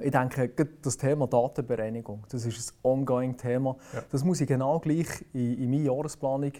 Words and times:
Ähm, 0.00 0.06
ich 0.06 0.12
denke, 0.12 0.68
das 0.82 0.96
Thema 0.96 1.26
Datenbereinigung, 1.26 2.24
das 2.30 2.44
ist 2.44 2.72
ein 2.72 2.78
ongoing 2.82 3.36
Thema. 3.36 3.76
Ja. 3.92 4.02
Das 4.10 4.24
muss 4.24 4.40
ich 4.40 4.48
genau 4.48 4.78
gleich 4.78 5.24
in, 5.32 5.58
in 5.58 5.70
meine 5.70 5.84
Jahresplanung 5.84 6.52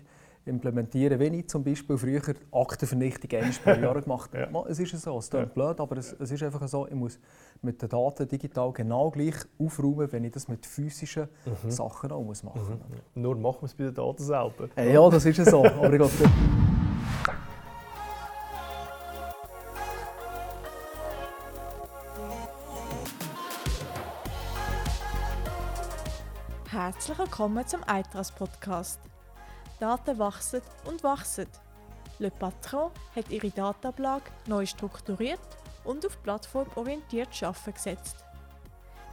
implementieren, 0.46 1.18
wenn 1.18 1.34
ich 1.34 1.48
zum 1.48 1.62
Beispiel 1.62 1.98
früher 1.98 2.22
Aktenvernichtung 2.50 3.30
einmal 3.38 3.52
pro 3.62 3.80
Jahr 3.80 4.00
gemacht 4.00 4.30
habe. 4.34 4.50
ja. 4.52 4.64
Es 4.68 4.78
ist 4.80 4.98
so, 5.00 5.18
es 5.18 5.28
klingt 5.28 5.48
ja. 5.48 5.52
blöd, 5.52 5.80
aber 5.80 5.98
es, 5.98 6.14
es, 6.18 6.30
ist 6.30 6.42
einfach 6.42 6.66
so, 6.66 6.86
ich 6.86 6.94
muss 6.94 7.18
mit 7.62 7.80
den 7.80 7.88
Daten 7.88 8.26
digital 8.26 8.72
genau 8.72 9.10
gleich 9.10 9.34
aufräumen, 9.58 10.10
wenn 10.10 10.24
ich 10.24 10.32
das 10.32 10.48
mit 10.48 10.64
physischen 10.64 11.28
mhm. 11.44 11.70
Sachen 11.70 12.10
auch 12.10 12.22
muss 12.22 12.42
machen 12.42 12.60
muss. 12.60 12.68
Mhm. 13.14 13.22
Nur 13.22 13.36
machen 13.36 13.58
wir 13.60 13.66
es 13.66 13.74
bei 13.74 13.84
den 13.84 13.94
Daten 13.94 14.22
selber. 14.22 14.68
Äh, 14.76 14.94
ja, 14.94 15.08
das 15.08 15.26
ist 15.26 15.44
so, 15.44 15.64
aber 15.64 15.92
ich 15.92 15.98
glaube... 15.98 16.12
Herzlich 27.10 27.28
willkommen 27.28 27.66
zum 27.66 27.82
Eitras 27.88 28.30
Podcast. 28.30 29.00
Daten 29.80 30.16
wachsen 30.16 30.60
und 30.84 31.02
wachsen. 31.02 31.48
Le 32.20 32.30
Patron 32.30 32.92
hat 33.16 33.28
ihre 33.30 33.50
Datenablage 33.50 34.30
neu 34.46 34.64
strukturiert 34.64 35.40
und 35.82 36.06
auf 36.06 36.22
plattformorientiert 36.22 37.30
Arbeiten 37.42 37.74
gesetzt. 37.74 38.24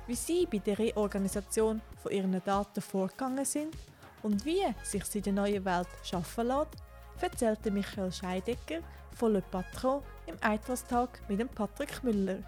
Wie 0.06 0.14
sie 0.14 0.46
bei 0.46 0.60
der 0.60 0.78
Reorganisation 0.78 1.82
von 2.04 2.12
ihren 2.12 2.40
Daten 2.46 2.82
vorgegangen 2.82 3.46
sind 3.46 3.76
und 4.22 4.46
wie 4.46 4.62
sich 4.84 5.04
sie 5.06 5.18
in 5.18 5.24
der 5.24 5.34
neuen 5.34 5.66
Welt 5.66 5.88
schaffen 6.04 6.50
lässt, 6.50 6.78
erzählte 7.20 7.72
Michael 7.72 8.12
Scheidecker 8.12 8.82
von 9.16 9.34
Le 9.34 9.42
Patron 9.42 10.04
im 10.28 10.36
Eitras-Tag 10.40 11.20
mit 11.28 11.40
dem 11.40 11.50
Patrick 11.50 12.04
Müller. 12.04 12.44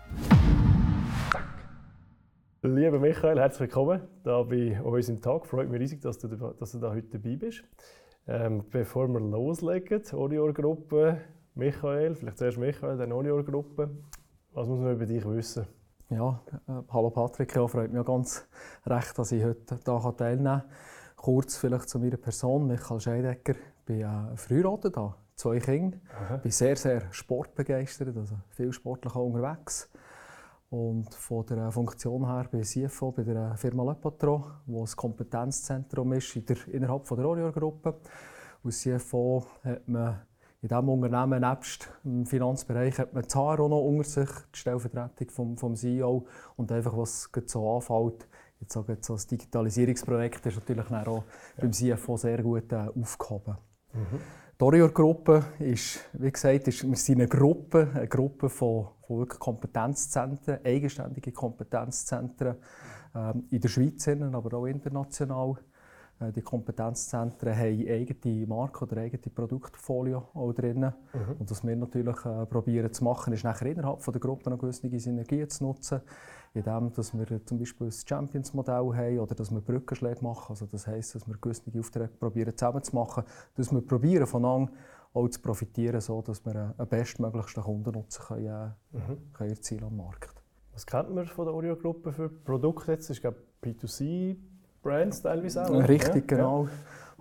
Lieber 2.61 2.99
Michael, 2.99 3.39
herzlich 3.39 3.69
willkommen 3.69 4.01
hier 4.25 4.43
bei 4.43 4.83
uns 4.83 5.07
im 5.07 5.21
Tag. 5.21 5.45
Freut 5.45 5.69
mich 5.69 5.79
riesig, 5.79 6.01
dass 6.01 6.19
du, 6.19 6.27
dass 6.27 6.73
du 6.73 6.79
da 6.79 6.91
heute 6.91 7.07
dabei 7.17 7.37
bist. 7.37 7.63
Ähm, 8.27 8.65
bevor 8.69 9.07
wir 9.07 9.21
loslegen, 9.21 10.03
Orior-Gruppe, 10.11 11.21
Michael, 11.55 12.15
vielleicht 12.15 12.37
zuerst 12.37 12.57
Michael, 12.57 12.97
dann 12.97 13.13
Orior-Gruppe. 13.13 13.89
Was 14.51 14.67
muss 14.67 14.77
man 14.77 14.91
über 14.91 15.05
dich 15.05 15.25
wissen? 15.25 15.67
Ja, 16.09 16.41
äh, 16.67 16.81
hallo 16.89 17.09
Patrick, 17.11 17.55
ja, 17.55 17.65
freut 17.65 17.93
mich 17.93 18.05
ganz 18.05 18.45
recht, 18.85 19.17
dass 19.17 19.31
ich 19.31 19.41
heute 19.41 19.77
hier 19.77 20.15
teilnehmen 20.17 20.43
kann. 20.43 20.63
Kurz 21.15 21.55
vielleicht 21.55 21.87
zu 21.87 21.97
meiner 21.97 22.17
Person, 22.17 22.67
Michael 22.67 22.99
Scheidecker. 22.99 23.53
Ich 23.53 23.85
bin 23.85 24.01
äh, 24.01 24.35
verheiratet, 24.35 24.97
habe 24.97 25.15
zwei 25.35 25.59
Kinder. 25.59 25.97
Ich 26.35 26.41
bin 26.41 26.51
sehr, 26.51 26.75
sehr 26.75 27.03
sportbegeistert, 27.11 28.17
also 28.17 28.35
viel 28.49 28.73
sportlich 28.73 29.15
unterwegs. 29.15 29.89
Und 30.69 31.13
von 31.15 31.45
der 31.47 31.71
Funktion 31.71 32.27
her 32.27 32.47
bin 32.51 32.61
ich 32.61 32.69
CFO 32.69 33.11
bei 33.11 33.23
der 33.23 33.55
Firma 33.57 33.83
Le 33.83 33.95
Patron, 33.95 34.43
wo 34.67 34.83
ein 34.83 34.95
Kompetenzzentrum 34.95 36.13
ist 36.13 36.35
in 36.35 36.45
der, 36.45 36.57
innerhalb 36.67 37.07
der 37.07 37.25
Orior-Gruppe. 37.25 37.95
Als 38.63 38.81
CFO 38.81 39.45
hat 39.63 39.87
man 39.87 40.21
in 40.61 40.67
diesem 40.67 40.89
Unternehmen, 40.89 41.41
nebst 41.41 41.89
dem 42.03 42.25
Finanzbereich, 42.25 42.99
hat 42.99 43.13
man 43.13 43.23
die 43.23 43.35
auch 43.35 43.57
noch 43.57 43.81
unter 43.81 44.03
sich, 44.03 44.29
die 44.53 44.59
Stellvertretung 44.59 45.29
vom, 45.29 45.57
vom 45.57 45.75
CEO. 45.75 46.27
Und 46.55 46.71
einfach, 46.71 46.95
was 46.95 47.29
so 47.45 47.75
anfällt, 47.75 48.27
jetzt 48.59 48.73
so 48.73 48.83
das 48.83 49.27
Digitalisierungsprojekt 49.27 50.45
ist 50.45 50.55
natürlich 50.55 50.91
auch 50.91 51.17
ja. 51.17 51.23
beim 51.57 51.71
CFO 51.71 52.17
sehr 52.17 52.43
gut 52.43 52.71
äh, 52.73 52.89
aufgehoben. 52.99 53.57
Mhm. 53.93 54.19
Die 54.59 54.65
Orior-Gruppe 54.65 55.41
ist, 55.59 56.01
wie 56.11 56.29
gesagt, 56.29 56.67
ist, 56.67 56.85
wir 56.85 56.97
sind 56.97 57.21
eine 57.21 57.29
Gruppe, 57.29 57.87
eine 57.93 58.09
Gruppe 58.09 58.49
von, 58.49 58.89
von 59.07 59.19
wirklich 59.19 59.39
Kompetenzzentren, 59.39 60.59
eigenständige 60.65 61.31
Kompetenzzentren 61.31 62.57
ähm, 63.15 63.45
in 63.51 63.61
der 63.61 63.69
Schweiz, 63.69 64.05
aber 64.09 64.57
auch 64.57 64.65
international. 64.65 65.55
Äh, 66.19 66.33
die 66.33 66.41
Kompetenzzentren 66.41 67.55
haben 67.55 67.87
eigene 67.87 68.47
Marke 68.47 68.83
oder 68.83 68.97
eigene 68.97 69.31
Produktfolio 69.33 70.27
auch 70.33 70.51
drin. 70.51 70.81
Mhm. 70.81 71.35
Und 71.39 71.49
was 71.49 71.65
wir 71.65 71.77
natürlich 71.77 72.25
äh, 72.25 72.45
probieren 72.45 72.91
zu 72.91 73.05
machen, 73.05 73.31
ist 73.31 73.45
nachher 73.45 73.67
innerhalb 73.67 74.01
von 74.01 74.11
der 74.11 74.19
Gruppe 74.19 74.49
noch 74.49 74.59
gewisse 74.59 74.89
Synergien 74.99 75.49
zu 75.49 75.63
nutzen 75.63 76.01
indem 76.53 76.91
dass 76.93 77.13
wir 77.17 77.45
zum 77.45 77.59
Beispiel 77.59 77.87
ein 77.87 77.93
Champions-Modell 77.93 78.95
haben 78.95 79.19
oder 79.19 79.35
dass 79.35 79.51
wir 79.51 79.61
Brückenschläge 79.61 80.23
machen. 80.23 80.47
Also 80.49 80.65
das 80.65 80.87
heisst, 80.87 81.15
dass 81.15 81.27
wir 81.27 81.35
gewisse 81.39 81.63
Aufträge 81.77 82.13
probieren 82.19 82.55
zusammen 82.55 82.83
zu 82.83 82.95
machen, 82.95 83.23
dass 83.55 83.71
wir 83.71 83.81
probieren 83.81 84.25
voneinander 84.25 84.71
auch 85.13 85.27
zu 85.27 85.41
profitieren, 85.41 86.01
so 86.01 86.21
dass 86.21 86.45
wir 86.45 86.73
einen 86.77 86.87
bestmöglichsten 86.87 87.63
Kundennutzen 87.63 88.25
können, 88.25 88.73
äh, 88.93 88.97
mhm. 88.97 89.33
können 89.33 89.49
erzielen 89.49 89.83
am 89.83 89.97
Markt. 89.97 90.33
Was 90.73 90.85
kennt 90.85 91.13
man 91.13 91.25
von 91.25 91.45
der 91.45 91.53
Oreo-Gruppe 91.53 92.11
für 92.11 92.29
Produkte 92.29 92.91
jetzt? 92.91 93.09
Das 93.09 93.17
ist 93.17 93.21
glaube 93.21 93.37
B2C-Brands 93.63 95.21
teilweise 95.21 95.65
auch. 95.65 95.87
Richtig, 95.87 96.31
ja? 96.31 96.37
genau. 96.37 96.65
Ja. 96.65 96.69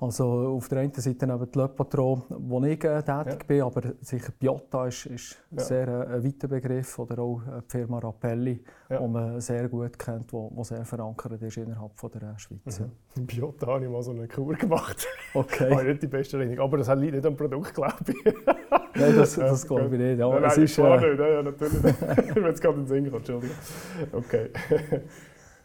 Also 0.01 0.25
auf 0.57 0.69
der 0.69 0.79
einen 0.79 0.95
Seite 0.95 1.27
eben 1.27 1.51
die 1.51 1.59
Le 1.59 1.69
Patron, 1.69 2.23
wo 2.29 2.63
ich 2.65 2.85
äh, 2.85 3.03
tätig 3.03 3.41
ja. 3.41 3.47
bin, 3.47 3.63
aber 3.63 3.83
sicher 4.01 4.33
Biota 4.39 4.87
ist, 4.87 5.07
ist 5.07 5.39
ja. 5.51 5.63
sehr 5.63 5.89
äh, 5.89 6.15
ein 6.15 6.25
weiter 6.25 6.47
Begriff 6.47 6.99
oder 7.01 7.19
auch 7.21 7.43
die 7.65 7.71
Firma 7.71 7.99
Rappelli, 7.99 8.63
ja. 8.89 8.99
die 8.99 9.09
man 9.09 9.41
sehr 9.41 9.69
gut 9.69 9.99
kennt, 9.99 10.31
die 10.31 10.65
sehr 10.65 10.85
verankert 10.85 11.43
ist 11.43 11.57
innerhalb 11.57 11.99
von 11.99 12.11
der 12.13 12.23
äh, 12.23 12.39
Schweiz. 12.39 12.81
Mhm. 12.81 13.27
Biota 13.27 13.67
habe 13.67 13.85
ich 13.85 13.91
mal 13.91 14.03
so 14.03 14.13
eine 14.13 14.29
Kur 14.29 14.55
gemacht. 14.55 15.07
Okay. 15.35 15.71
habe 15.75 15.85
nicht 15.85 16.03
die 16.03 16.07
beste 16.07 16.37
Erinnerung, 16.37 16.65
aber 16.65 16.79
das 16.79 16.89
liegt 16.97 17.15
nicht 17.15 17.27
am 17.27 17.37
Produkt, 17.37 17.75
glaube 17.75 17.95
ich. 18.07 18.25
nein, 18.95 19.17
das, 19.17 19.35
das 19.35 19.67
glaube 19.67 19.97
ich 19.97 20.01
nicht. 20.01 20.19
Ja, 20.21 20.29
nein, 20.29 20.43
nein, 20.43 20.63
ist, 20.63 20.79
äh... 20.79 20.97
nicht, 20.97 21.19
ja, 21.19 21.43
natürlich 21.43 21.83
nicht. 21.83 22.01
Wenn 22.35 22.45
es 22.45 22.61
gerade 22.61 22.79
in 22.79 22.85
den 22.85 22.87
Sinn 22.87 23.11
kommt, 23.11 23.29
Entschuldigung. 23.29 23.57
Okay. 24.13 24.51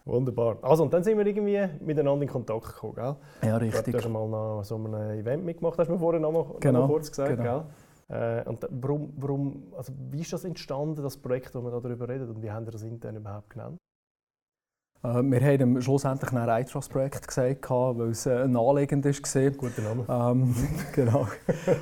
Wunderbar. 0.06 0.58
Also, 0.62 0.84
und 0.84 0.94
dann 0.94 1.04
sind 1.04 1.18
wir 1.18 1.26
irgendwie 1.26 1.66
miteinander 1.84 2.24
in 2.24 2.30
Kontakt 2.30 2.66
gekommen, 2.66 2.96
gell? 2.96 3.16
Ja, 3.42 3.58
richtig. 3.58 3.94
Du 3.94 3.98
hast 4.00 4.10
mal 4.10 4.28
noch 4.28 4.64
so 4.64 4.76
ein 4.76 4.94
Event 4.94 5.46
mitgemacht, 5.46 5.78
hast 5.80 5.88
du 5.88 5.94
mir 5.94 6.00
vorhin 6.00 6.22
noch 6.22 6.32
mal, 6.32 6.46
genau, 6.60 6.82
noch 6.82 6.88
kurz 6.88 7.10
gesagt, 7.10 7.38
genau. 7.38 7.66
Äh, 8.10 8.44
und 8.48 8.68
warum, 8.70 9.14
warum, 9.16 9.64
also 9.78 9.94
wie 10.12 10.22
ist 10.22 10.34
das 10.34 10.44
entstanden, 10.44 11.02
das 11.02 11.18
Projekt, 11.18 11.56
wo 11.56 11.62
wir 11.62 11.72
darüber 11.72 12.10
reden, 12.10 12.30
und 12.30 12.44
wie 12.44 12.52
haben 12.52 12.66
wir 12.66 12.72
das 12.72 12.84
intern 12.84 13.16
überhaupt 13.16 13.50
genannt? 13.50 13.80
Äh, 15.04 15.22
wir 15.22 15.42
haben 15.42 15.82
schlussendlich 15.82 16.32
ein 16.32 16.62
iTrust-Projekt 16.62 17.28
gesagt, 17.28 17.70
weil 17.70 18.12
es 18.12 18.26
äh, 18.26 18.48
naheliegend 18.48 19.04
war. 19.04 19.52
Guter 19.52 19.82
Name. 19.82 20.06
Ähm, 20.08 20.56
genau. 20.94 21.28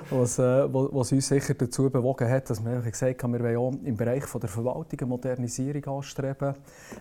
was, 0.09 0.39
äh, 0.39 0.73
was 0.73 1.11
uns 1.11 1.27
sicher 1.27 1.53
dazu 1.53 1.89
bewogen 1.89 2.27
hat, 2.27 2.49
dass 2.49 2.65
wir 2.65 2.81
gesagt 2.81 3.23
haben, 3.23 3.33
wir 3.33 3.41
wollen 3.41 3.57
auch 3.57 3.85
im 3.85 3.95
Bereich 3.95 4.23
von 4.25 4.41
der 4.41 4.49
Verwaltung 4.49 4.99
eine 4.99 5.07
Modernisierung 5.07 5.97
anstreben. 5.97 6.55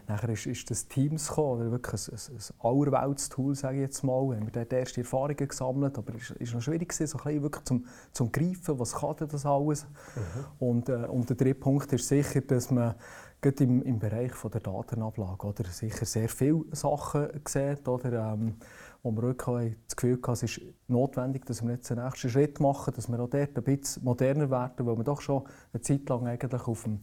Nachher 0.06 0.28
ist, 0.28 0.46
ist 0.46 0.70
das 0.70 0.86
Teams 0.86 1.28
gekommen, 1.28 1.62
oder 1.62 1.70
wirklich 1.70 2.08
ein, 2.08 2.14
ein, 2.14 2.36
ein 2.36 2.70
Allerwelts-Tool, 2.70 3.54
sage 3.54 3.76
ich 3.76 3.82
jetzt 3.82 4.02
mal. 4.02 4.28
Wir 4.28 4.36
haben 4.36 4.52
dort 4.52 4.72
erste 4.74 5.00
Erfahrungen 5.00 5.48
gesammelt, 5.48 5.96
aber 5.96 6.12
es 6.14 6.30
war 6.30 6.54
noch 6.56 6.62
schwierig, 6.62 6.92
so 6.92 7.04
ein 7.04 7.08
bisschen 7.08 7.42
wirklich 7.42 7.64
zum, 7.64 7.86
zum 8.12 8.30
Greifen, 8.30 8.78
was 8.78 8.94
kann 8.94 9.16
denn 9.16 9.28
das 9.28 9.46
alles. 9.46 9.86
Mhm. 10.14 10.66
Und, 10.66 10.88
äh, 10.90 10.92
und 11.06 11.30
der 11.30 11.36
dritte 11.36 11.54
Punkt 11.54 11.90
ist 11.94 12.08
sicher, 12.08 12.42
dass 12.42 12.70
man 12.70 12.94
gerade 13.40 13.64
im, 13.64 13.82
im 13.82 13.98
Bereich 13.98 14.32
von 14.32 14.50
der 14.50 14.60
Datenablage 14.60 15.46
oder 15.46 15.64
sicher 15.64 16.04
sehr 16.04 16.28
viele 16.28 16.64
Sachen 16.72 17.28
gesehen, 17.42 17.78
oder, 17.86 18.32
ähm, 18.32 18.56
wo 19.02 19.12
wir 19.12 19.22
wirklich 19.22 19.76
das 19.86 19.96
Gefühl 19.96 20.18
hatten, 20.18 20.32
es 20.32 20.42
ist 20.42 20.60
notwendig, 20.88 21.46
dass 21.46 21.62
wir 21.62 21.72
jetzt 21.72 21.88
den 21.90 22.02
nächsten 22.02 22.28
Schritt 22.28 22.60
machen, 22.60 22.92
dass 22.94 23.08
wir 23.08 23.18
auch 23.18 23.30
dort 23.30 23.56
ein 23.56 23.64
bisschen 23.64 24.04
moderner 24.04 24.50
werden, 24.50 24.86
weil 24.86 24.96
wir 24.96 25.04
doch 25.04 25.20
schon 25.20 25.44
eine 25.72 25.80
Zeit 25.80 26.08
lang 26.08 26.26
eigentlich 26.26 26.66
auf 26.66 26.82
dem 26.82 27.00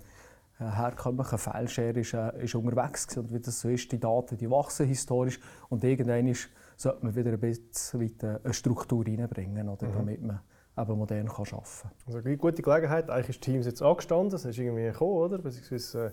äh, 0.59 0.65
herkömmlichen 0.65 1.37
Fileshare 1.37 1.99
ist, 1.99 2.13
äh, 2.13 2.43
ist 2.43 2.55
unterwegs 2.55 3.15
waren. 3.15 3.25
Und 3.25 3.33
wie 3.33 3.39
das 3.39 3.59
so 3.59 3.69
ist, 3.69 3.91
die 3.91 3.99
Daten 3.99 4.37
die 4.37 4.49
wachsen 4.49 4.87
historisch 4.87 5.39
und 5.69 5.83
irgendwann 5.83 6.33
sollte 6.75 7.05
man 7.05 7.15
wieder 7.15 7.31
ein 7.31 7.39
bisschen 7.39 8.19
eine 8.21 8.53
Struktur 8.53 9.05
reinbringen, 9.05 9.69
oder, 9.69 9.87
mhm. 9.87 9.93
damit 9.93 10.21
man 10.21 10.39
eben 10.77 10.97
modern 10.97 11.27
kann 11.27 11.45
arbeiten 11.45 11.65
kann. 11.81 11.91
Also 12.05 12.19
eine 12.19 12.37
gute 12.37 12.61
Gelegenheit. 12.61 13.09
Eigentlich 13.09 13.29
ist 13.29 13.41
Teams 13.41 13.65
jetzt 13.65 13.81
angestanden, 13.81 14.35
es 14.35 14.45
ist 14.45 14.57
irgendwie 14.57 14.83
gekommen, 14.83 15.17
oder? 15.17 15.37
Beziehungsweise, 15.39 16.07
äh, 16.07 16.11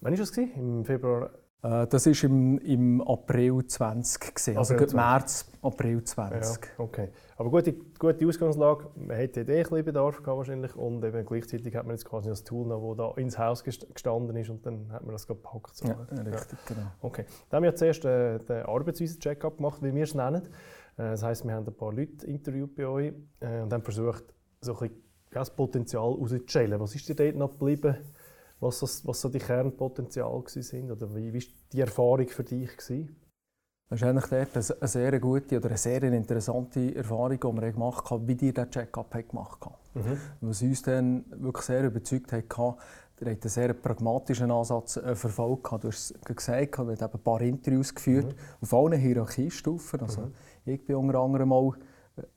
wann 0.00 0.12
war 0.12 0.18
das? 0.18 0.36
Im 0.36 0.84
Februar? 0.84 1.30
Äh, 1.64 1.86
das 1.86 2.06
war 2.06 2.30
im, 2.30 2.58
im 2.58 3.00
April 3.00 3.64
20, 3.66 4.34
gewesen, 4.34 4.58
also 4.58 4.74
April 4.74 4.88
20. 4.88 4.94
März, 4.94 5.46
April 5.62 6.04
20. 6.04 6.64
Ja, 6.64 6.84
okay. 6.84 7.08
Aber 7.38 7.50
gute, 7.50 7.72
gute 7.72 8.26
Ausgangslage, 8.26 8.86
man 8.96 9.16
hätte 9.16 9.40
eh 9.40 9.42
ein 9.42 9.62
bisschen 9.62 9.84
Bedarf 9.84 10.18
gehabt 10.22 10.36
wahrscheinlich 10.36 10.76
und 10.76 11.02
eben 11.02 11.24
gleichzeitig 11.24 11.74
hat 11.74 11.86
man 11.86 11.96
jetzt 11.96 12.04
quasi 12.04 12.28
das 12.28 12.44
Tool 12.44 12.66
noch, 12.66 12.94
das 12.94 12.98
da 12.98 13.20
ins 13.20 13.38
Haus 13.38 13.64
gestanden 13.64 14.36
ist 14.36 14.50
und 14.50 14.66
dann 14.66 14.92
hat 14.92 15.04
man 15.04 15.12
das 15.12 15.26
gepackt. 15.26 15.74
So. 15.74 15.88
Ja, 15.88 15.94
richtig, 16.22 16.58
ja. 16.68 16.74
genau. 16.74 16.86
Okay. 17.00 17.24
Dann 17.48 17.56
haben 17.56 17.64
wir 17.64 17.74
zuerst 17.74 18.04
äh, 18.04 18.38
den 18.40 18.66
Arbeitsweise-Check-up 18.66 19.56
gemacht, 19.56 19.82
wie 19.82 19.94
wir 19.94 20.04
es 20.04 20.14
nennen. 20.14 20.42
Äh, 20.96 21.10
das 21.10 21.22
heisst, 21.22 21.44
wir 21.44 21.52
haben 21.52 21.66
ein 21.66 21.74
paar 21.74 21.92
Leute 21.92 22.26
interviewt 22.26 22.74
bei 22.74 22.86
euch 22.86 23.12
äh, 23.40 23.60
und 23.60 23.72
haben 23.72 23.82
versucht, 23.82 24.24
so 24.60 24.78
ein 24.78 24.90
das 25.34 25.54
Potenzial 25.54 26.12
herauszustellen. 26.12 26.80
Was 26.80 26.94
ist 26.94 27.08
dir 27.08 27.16
dort 27.16 27.36
noch 27.36 27.50
geblieben, 27.50 27.96
was, 28.60 29.04
was 29.04 29.20
so 29.20 29.28
die 29.28 29.38
Kernpotenziale 29.38 30.42
sind? 30.46 30.90
Oder 30.90 31.14
wie 31.14 31.34
war 31.34 31.40
die 31.72 31.80
Erfahrung 31.80 32.28
für 32.28 32.44
dich? 32.44 32.76
Gewesen? 32.76 33.16
Das 33.88 34.00
ist 34.00 34.06
eigentlich 34.06 34.26
dort 34.26 34.56
eine 34.56 34.88
sehr 34.88 35.20
gute 35.20 35.56
oder 35.58 35.68
eine 35.68 35.76
sehr 35.76 36.02
interessante 36.02 36.94
Erfahrung, 36.94 37.38
die 37.38 37.62
wir 37.62 37.72
gemacht 37.72 38.10
haben, 38.10 38.26
wie 38.26 38.34
die 38.34 38.52
diesen 38.52 38.70
Check-up 38.70 39.12
gemacht 39.28 39.60
haben. 39.64 39.74
Mhm. 39.94 40.18
Was 40.40 40.62
uns 40.62 40.82
dann 40.82 41.24
wirklich 41.36 41.66
sehr 41.66 41.84
überzeugt 41.84 42.32
hat, 42.32 42.44
der 43.20 43.32
hat 43.32 43.42
einen 43.42 43.50
sehr 43.50 43.72
pragmatischen 43.74 44.50
Ansatz 44.50 44.96
äh, 44.96 45.14
verfolgt. 45.14 45.70
Du 45.82 45.88
hast 45.88 46.10
es 46.10 46.34
gesagt, 46.34 46.78
wir 46.78 46.96
haben 46.96 47.12
ein 47.12 47.20
paar 47.22 47.40
Interviews 47.42 47.94
geführt, 47.94 48.26
mhm. 48.26 48.38
auf 48.62 48.74
allen 48.74 48.98
Hierarchiestufen. 48.98 50.00
Also, 50.00 50.22
mhm. 50.22 50.34
Ich 50.64 50.84
bin 50.84 50.96
unter 50.96 51.20
anderem 51.20 51.50
mal 51.50 51.72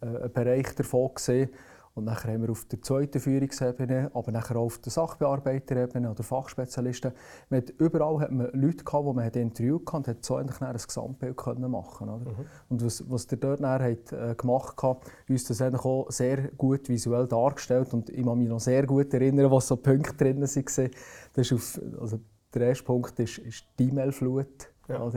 äh, 0.01 0.05
einen 0.05 0.33
Bereich 0.33 0.75
davon 0.75 1.13
gesehen, 1.15 1.49
und 1.97 2.05
nachher 2.05 2.31
haben 2.31 2.43
wir 2.43 2.51
auf 2.51 2.65
der 2.65 2.81
zweiten 2.81 3.19
Führungsebene, 3.19 4.11
aber 4.13 4.31
nachher 4.31 4.57
auch 4.57 4.65
auf 4.65 4.77
der 4.77 4.91
Sachbearbeiterebene 4.91 6.11
oder 6.11 6.23
Fachspezialisten, 6.23 7.11
man 7.49 7.61
hat, 7.61 7.71
überall 7.79 8.19
hat 8.19 8.31
man 8.31 8.51
Leute 8.53 8.83
gehabt, 8.83 9.07
die 9.07 9.13
man 9.13 9.25
hat 9.25 9.35
interviewt 9.35 9.87
hat 9.87 9.93
und 9.93 10.07
hat 10.07 10.23
so 10.23 10.35
eigentlich 10.35 10.61
ein 10.61 10.77
Gesamtbild 10.77 11.35
können 11.35 11.71
machen 11.71 12.09
oder? 12.09 12.29
Mhm. 12.31 12.45
Und 12.69 12.85
was, 12.85 13.03
was 13.09 13.25
der 13.27 13.39
dort 13.39 13.61
hat, 13.61 14.11
äh, 14.13 14.35
gemacht 14.35 14.81
hat, 14.83 14.99
uns 15.27 15.43
das 15.45 15.61
eigentlich 15.61 15.83
auch 15.83 16.09
sehr 16.09 16.49
gut 16.49 16.87
visuell 16.87 17.27
dargestellt 17.27 17.93
und 17.93 18.09
ich 18.09 18.23
kann 18.23 18.37
mich 18.37 18.47
noch 18.47 18.59
sehr 18.59 18.85
gut 18.85 19.13
erinnern, 19.13 19.51
was 19.51 19.67
so 19.67 19.75
Punkte 19.75 20.13
drin 20.13 20.41
waren. 20.41 20.91
Das 21.33 21.51
ist 21.51 21.53
auf, 21.53 21.81
also 21.99 22.19
der 22.53 22.67
erste 22.67 22.83
Punkt 22.83 23.19
ist, 23.19 23.39
ist 23.39 23.65
die 23.79 23.89
E-Mail-Flut. 23.89 24.71
Ja. 24.87 25.09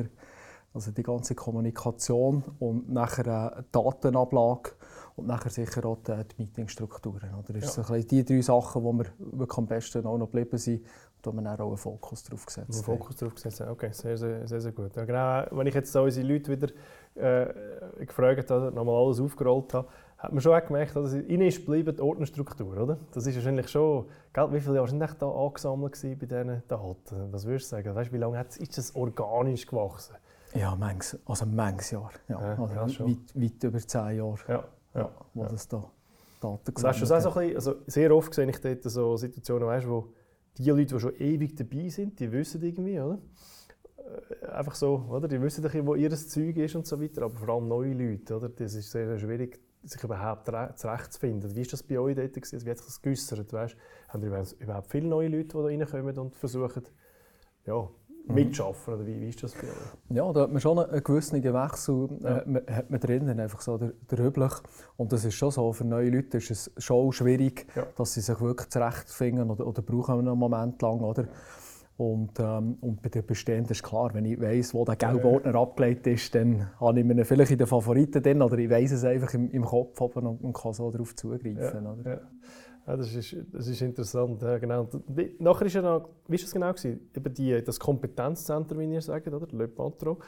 Also 0.73 0.93
die 0.93 1.03
ganze 1.03 1.35
Kommunikation 1.35 2.45
und 2.61 2.91
nachher 2.91 3.27
eine 3.27 3.65
Datenablage 3.73 4.71
und 5.17 5.27
nachher 5.27 5.51
sicher 5.51 5.85
auch 5.85 5.99
die, 5.99 6.13
die 6.13 6.43
Meetingstrukturen. 6.43 7.35
Oder? 7.35 7.59
Das 7.59 7.77
ja. 7.77 7.83
sind 7.83 8.11
die 8.11 8.25
drei 8.25 8.41
Sachen, 8.41 8.83
wo 8.83 8.93
wir 8.93 9.07
wirklich 9.19 9.59
am 9.59 9.67
besten 9.67 10.07
auch 10.07 10.19
noch 10.19 10.27
geblieben 10.27 10.59
sind 10.59 10.83
und 11.27 11.37
wo 11.37 11.41
wir 11.41 11.61
auch 11.61 11.69
einen 11.69 11.77
Fokus 11.77 12.23
drauf 12.25 12.47
gesetzt 12.47 12.69
haben. 12.69 12.85
Fokus 12.85 13.17
drauf 13.17 13.35
gesetzt 13.35 13.61
haben, 13.61 13.71
okay, 13.71 13.91
sehr, 13.93 14.17
sehr, 14.17 14.47
sehr, 14.47 14.61
sehr 14.61 14.73
gut. 14.73 14.95
Ja, 14.97 15.05
genau, 15.05 15.45
wenn 15.57 15.67
ich 15.67 15.75
jetzt 15.75 15.93
so 15.93 16.03
unsere 16.03 16.27
Leute 16.27 16.51
wieder 16.51 16.73
äh, 17.15 18.05
gefragt 18.05 18.51
habe, 18.51 18.73
nochmal 18.73 18.95
alles 19.05 19.21
aufgerollt 19.21 19.75
habe, 19.75 19.89
hat 20.19 20.33
man 20.33 20.41
schon 20.41 20.55
auch 20.55 20.67
gemerkt, 20.67 20.95
dass 20.97 21.13
es 21.13 21.15
in 21.15 21.41
ist 21.41 21.67
die 21.67 22.01
Ordnerstruktur, 22.01 22.77
oder? 22.77 22.99
Das 23.13 23.27
ist 23.27 23.37
wahrscheinlich 23.37 23.69
schon, 23.69 24.07
gell, 24.33 24.53
wie 24.53 24.61
viele 24.61 24.77
Jahre 24.77 24.89
sind 24.89 25.01
da 25.01 25.31
angesammelt 25.31 25.99
bei 26.03 26.27
diesen 26.27 26.63
Daten? 26.69 27.33
Was 27.33 27.47
würdest 27.47 27.73
du 27.73 27.77
sagen? 27.77 27.95
Weißt, 27.95 28.13
wie 28.13 28.19
lange 28.19 28.41
ist 28.41 28.77
das 28.77 28.95
organisch 28.95 29.67
gewachsen? 29.67 30.17
Ja, 30.55 30.75
manches, 30.75 31.19
also 31.27 31.47
manches 31.47 31.93
Jahr. 31.93 32.11
Ja. 32.29 32.55
ja, 32.55 32.83
also 32.83 33.07
weit, 33.07 33.35
weit, 33.35 33.65
über 33.65 33.79
zehn 33.79 34.17
Jahre. 34.17 34.39
Ja 34.49 34.65
ja, 34.95 35.11
wo 35.35 35.43
ja. 35.43 35.49
das 35.49 35.69
da 35.69 35.91
Daten 36.41 36.75
gesammelt 36.75 37.01
hast. 37.01 37.11
Du 37.11 37.15
auch 37.15 37.21
so 37.21 37.39
ein 37.39 37.55
also 37.55 37.75
sehr 37.87 38.15
oft 38.15 38.35
sehe 38.35 38.49
ich 38.49 38.59
dort 38.61 38.83
so 38.85 39.17
Situationen, 39.17 39.69
weißt, 39.69 39.89
wo 39.89 40.13
die 40.57 40.71
Leute, 40.71 40.95
die 40.95 41.01
schon 41.01 41.15
ewig 41.17 41.55
dabei 41.57 41.89
sind, 41.89 42.19
die 42.19 42.31
wissen 42.33 42.63
irgendwie, 42.63 42.99
oder? 43.01 43.19
Äh, 43.99 44.47
einfach 44.47 44.75
so, 44.75 45.07
oder? 45.09 45.29
Die 45.29 45.41
wissen 45.41 45.63
doch, 45.63 45.73
wo 45.85 45.95
ihr 45.95 46.11
Zeug 46.11 46.57
ist 46.57 46.75
und 46.75 46.87
so 46.87 47.01
weiter, 47.01 47.23
aber 47.23 47.35
vor 47.35 47.49
allem 47.51 47.69
neue 47.69 47.93
Leute, 47.93 48.37
oder? 48.37 48.49
Das 48.49 48.75
ist 48.75 48.91
sehr, 48.91 49.07
sehr 49.07 49.19
schwierig, 49.19 49.61
sich 49.83 50.03
überhaupt 50.03 50.51
zurechtzufinden. 50.79 51.55
Wie 51.55 51.61
ist 51.61 51.73
das 51.73 51.83
bei 51.83 51.99
euch 51.99 52.17
dort 52.17 52.33
gewesen? 52.33 52.65
Wie 52.65 52.71
hat 52.71 52.79
sich 52.79 52.87
das 52.87 53.01
geäussert? 53.01 53.53
Weißt? 53.53 53.77
Haben 54.09 54.23
ihr 54.23 54.45
überhaupt 54.59 54.91
viele 54.91 55.09
neue 55.09 55.29
Leute, 55.29 55.49
die 55.49 55.55
da 55.55 55.65
reinkommen 55.65 56.19
und 56.19 56.37
versuchen, 56.37 56.85
ja. 57.67 57.89
Mitschaffen? 58.27 58.95
Oder 58.95 59.07
wie, 59.07 59.21
wie 59.21 59.29
ist 59.29 59.43
das 59.43 59.53
bei 59.53 59.63
euch? 59.63 60.17
Ja, 60.17 60.33
da 60.33 60.43
hat 60.43 60.53
man 60.53 60.61
schon 60.61 60.79
einen 60.79 61.03
gewissen 61.03 61.43
Wechsel 61.43 62.09
ja. 62.23 62.39
äh, 62.39 62.73
hat 62.73 62.91
man 62.91 63.01
drinnen, 63.01 63.41
einfach 63.41 63.61
so 63.61 63.79
der, 63.79 63.93
der 64.11 64.19
Üblich. 64.21 64.53
Und 64.97 65.13
das 65.13 65.25
ist 65.25 65.35
schon 65.35 65.51
so, 65.51 65.73
für 65.73 65.85
neue 65.85 66.11
Leute 66.11 66.39
ist 66.39 66.51
es 66.51 66.71
schon 66.79 67.13
schwierig, 67.13 67.67
ja. 67.75 67.87
dass 67.97 68.15
sie 68.15 68.21
sich 68.21 68.41
wirklich 68.41 68.69
zurechtfinden 68.69 69.51
oder, 69.51 69.67
oder 69.67 69.83
brauchen 69.83 70.19
einen 70.19 70.39
Moment 70.39 70.81
lang. 70.83 71.01
Oder? 71.01 71.27
Und, 72.01 72.41
ähm, 72.41 72.79
und 72.81 73.03
bei 73.03 73.11
den 73.11 73.27
Bestehenden 73.27 73.73
ist 73.73 73.83
klar, 73.83 74.09
wenn 74.15 74.25
ich 74.25 74.41
weiss, 74.41 74.73
wo 74.73 74.87
der 74.87 74.97
gelbe 74.97 75.23
Ordner 75.23 75.53
ja. 75.53 75.61
abgelegt 75.61 76.07
ist, 76.07 76.35
dann 76.35 76.71
habe 76.81 76.99
ich 76.99 77.05
mir 77.05 77.27
vielleicht 77.27 77.51
in 77.51 77.59
den 77.59 77.67
Favoriten 77.67 78.23
drin, 78.23 78.41
oder 78.41 78.57
ich 78.57 78.71
weiss 78.71 78.91
es 78.91 79.05
einfach 79.05 79.35
im, 79.35 79.51
im 79.51 79.67
Kopf 79.67 80.01
und, 80.01 80.27
und 80.27 80.53
kann 80.55 80.73
so 80.73 80.91
darauf 80.91 81.15
zugreifen. 81.15 81.87
Oder? 81.87 82.11
Ja, 82.11 82.21
das, 82.87 83.15
ist, 83.15 83.37
das 83.53 83.69
ist 83.69 83.83
interessant. 83.83 84.43
Ja, 84.43 84.59
genau. 84.59 84.89
Wie, 85.09 85.37
nachher 85.39 85.67
ist 85.67 85.75
ja 85.75 85.83
noch, 85.83 86.09
wie 86.27 86.33
war 86.33 86.41
das 86.41 86.53
genau? 86.53 86.73
Gewesen? 86.73 87.11
Eben 87.15 87.35
die, 87.35 87.63
das 87.63 87.79
Kompetenzzentrum, 87.79 88.79
wie 88.81 88.93
ihr 88.93 89.03
sagt, 89.03 89.29
oder? 89.29 89.47
Le 89.51 89.69
Patro. 89.69 90.19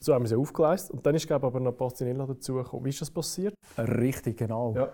So 0.00 0.14
haben 0.14 0.24
wir 0.24 0.28
sie 0.28 0.36
aufgeleistet. 0.36 0.92
Und 0.92 1.04
dann 1.04 1.14
ist 1.14 1.26
glaube 1.26 1.46
ich, 1.46 1.52
aber 1.52 1.60
noch 1.60 1.72
Pastinella 1.72 2.26
dazugekommen. 2.26 2.84
Wie 2.84 2.90
ist 2.90 3.00
das 3.00 3.10
passiert? 3.10 3.54
Richtig, 3.76 4.36
genau. 4.36 4.74
Ja. 4.74 4.92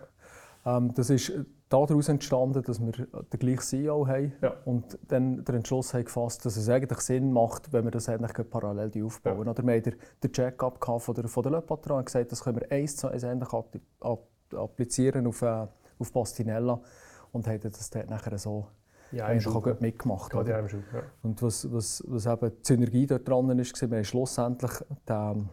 Ähm, 0.66 0.92
das 0.94 1.10
ist 1.10 1.32
daraus 1.68 2.08
entstanden, 2.08 2.62
dass 2.62 2.80
wir 2.80 2.92
den 2.92 3.38
gleichen 3.38 3.60
CEO 3.60 4.06
haben 4.06 4.32
ja. 4.40 4.54
und 4.64 4.98
dann 5.08 5.44
den 5.44 5.56
Entschluss 5.56 5.92
haben 5.92 6.04
gefasst, 6.04 6.44
dass 6.46 6.56
es 6.56 6.68
eigentlich 6.68 7.00
Sinn 7.00 7.32
macht, 7.32 7.72
wenn 7.72 7.84
wir 7.84 7.90
das 7.90 8.08
eigentlich 8.08 8.48
parallel 8.48 9.04
aufbauen. 9.04 9.44
Ja. 9.44 9.50
Oder 9.50 9.62
wir 9.62 9.74
haben 9.74 9.96
den 10.22 10.32
Check-up 10.32 10.84
von 11.02 11.14
der, 11.14 11.28
von 11.28 11.42
der 11.42 11.52
Le 11.52 11.62
Patron 11.62 12.04
gesagt, 12.04 12.32
das 12.32 12.42
können 12.42 12.60
wir 12.60 12.70
eins 12.70 12.96
zu 12.96 13.08
eins 13.08 13.24
applizieren 14.54 15.26
auf, 15.26 15.42
äh, 15.42 15.66
auf 15.98 16.12
Pastinella 16.12 16.80
und 17.34 17.46
haben 17.46 17.60
das 17.62 17.90
dort 17.90 18.08
nachher 18.08 18.38
so 18.38 18.66
ja, 19.12 19.32
gut 19.38 19.80
mitgemacht. 19.80 20.32
Ja, 20.32 20.42
ja. 20.42 20.64
Und 21.22 21.42
was, 21.42 21.70
was, 21.72 22.02
was 22.06 22.26
eben 22.26 22.50
die 22.50 22.56
Synergie 22.62 23.06
dort 23.06 23.28
dran 23.28 23.58
ist, 23.58 23.80
wir 23.80 23.96
haben 23.96 24.04
schlussendlich 24.04 24.72
den, 25.08 25.48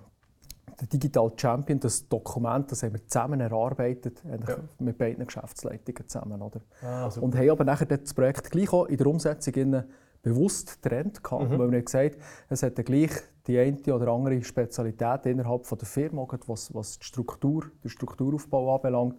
den 0.79 0.89
Digital 0.89 1.31
Champion, 1.35 1.79
das 1.79 2.07
Dokument, 2.07 2.71
das 2.71 2.83
haben 2.83 2.93
wir 2.93 3.07
zusammen 3.07 3.39
erarbeitet, 3.39 4.23
ja. 4.23 4.57
mit 4.79 4.97
beiden 4.97 5.25
Geschäftsleitungen 5.25 6.07
zusammen. 6.07 6.41
Oder? 6.41 6.61
Ah, 6.81 7.09
und 7.19 7.35
haben 7.35 7.49
aber 7.49 7.63
nachher 7.63 7.85
das 7.85 8.13
Projekt 8.13 8.51
gleich 8.51 8.71
auch 8.71 8.85
in 8.85 8.97
der 8.97 9.07
Umsetzung 9.07 9.83
bewusst 10.23 10.81
getrennt 10.81 11.23
gehabt, 11.23 11.49
mhm. 11.49 11.57
weil 11.57 11.71
wir 11.71 11.81
gesagt 11.81 12.17
es 12.47 12.61
hat 12.61 12.75
gleich 12.85 13.11
die 13.47 13.57
eine 13.57 13.95
oder 13.95 14.09
andere 14.09 14.43
Spezialität 14.43 15.25
innerhalb 15.25 15.65
von 15.65 15.79
der 15.79 15.87
Firma, 15.87 16.27
was, 16.45 16.73
was 16.75 16.99
die 16.99 17.05
Struktur, 17.05 17.65
den 17.83 17.89
Strukturaufbau 17.89 18.75
anbelangt 18.75 19.15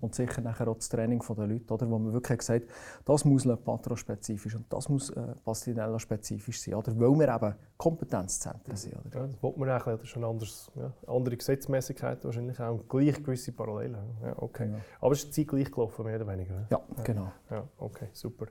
und 0.00 0.14
sicher 0.14 0.40
nachher 0.40 0.68
auch 0.68 0.76
das 0.76 0.88
Training 0.88 1.22
der 1.36 1.46
Leute, 1.46 1.74
oder, 1.74 1.90
wo 1.90 1.98
man 1.98 2.12
wirklich 2.12 2.38
gesagt 2.38 2.64
hat, 2.64 2.76
das 3.04 3.24
muss 3.24 3.44
Patro-spezifisch 3.44 4.54
und 4.54 4.72
das 4.72 4.88
muss 4.88 5.10
äh, 5.10 5.34
Pastinella-spezifisch 5.44 6.60
sein, 6.60 6.74
oder, 6.74 6.98
weil 6.98 7.18
wir 7.18 7.34
eben 7.34 7.54
Kompetenzzentren 7.76 8.76
sind. 8.76 8.94
Oder? 9.06 9.20
Ja, 9.20 9.26
das 9.26 9.42
wollte 9.42 9.60
man 9.60 9.68
eigentlich, 9.70 9.94
das 9.94 10.02
ist 10.02 10.08
schon 10.08 10.24
anders, 10.24 10.70
ja, 10.74 10.92
andere 11.06 11.36
Gesetzmäßigkeiten 11.36 12.24
wahrscheinlich 12.24 12.60
auch 12.60 12.72
und 12.72 12.88
gleich 12.88 13.22
gewisse 13.22 13.52
Parallelen. 13.52 13.96
Ja, 14.22 14.34
okay. 14.36 14.66
Genau. 14.66 14.78
Aber 15.00 15.12
es 15.12 15.24
ist 15.24 15.36
die 15.36 15.42
Zeit 15.42 15.48
gleich 15.48 15.70
gelaufen, 15.70 16.04
mehr 16.04 16.16
oder 16.16 16.26
weniger? 16.26 16.66
Ja, 16.70 16.80
genau. 17.04 17.32
Ja, 17.50 17.68
okay, 17.78 18.08
super. 18.12 18.46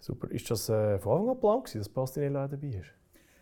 super. 0.00 0.30
Ist 0.30 0.50
das 0.50 0.68
äh, 0.68 0.98
von 0.98 1.12
Anfang 1.12 1.28
an 1.28 1.34
geplant, 1.34 1.74
dass 1.74 1.88
Pastinella 1.88 2.48
dabei 2.48 2.68
ist? 2.68 2.92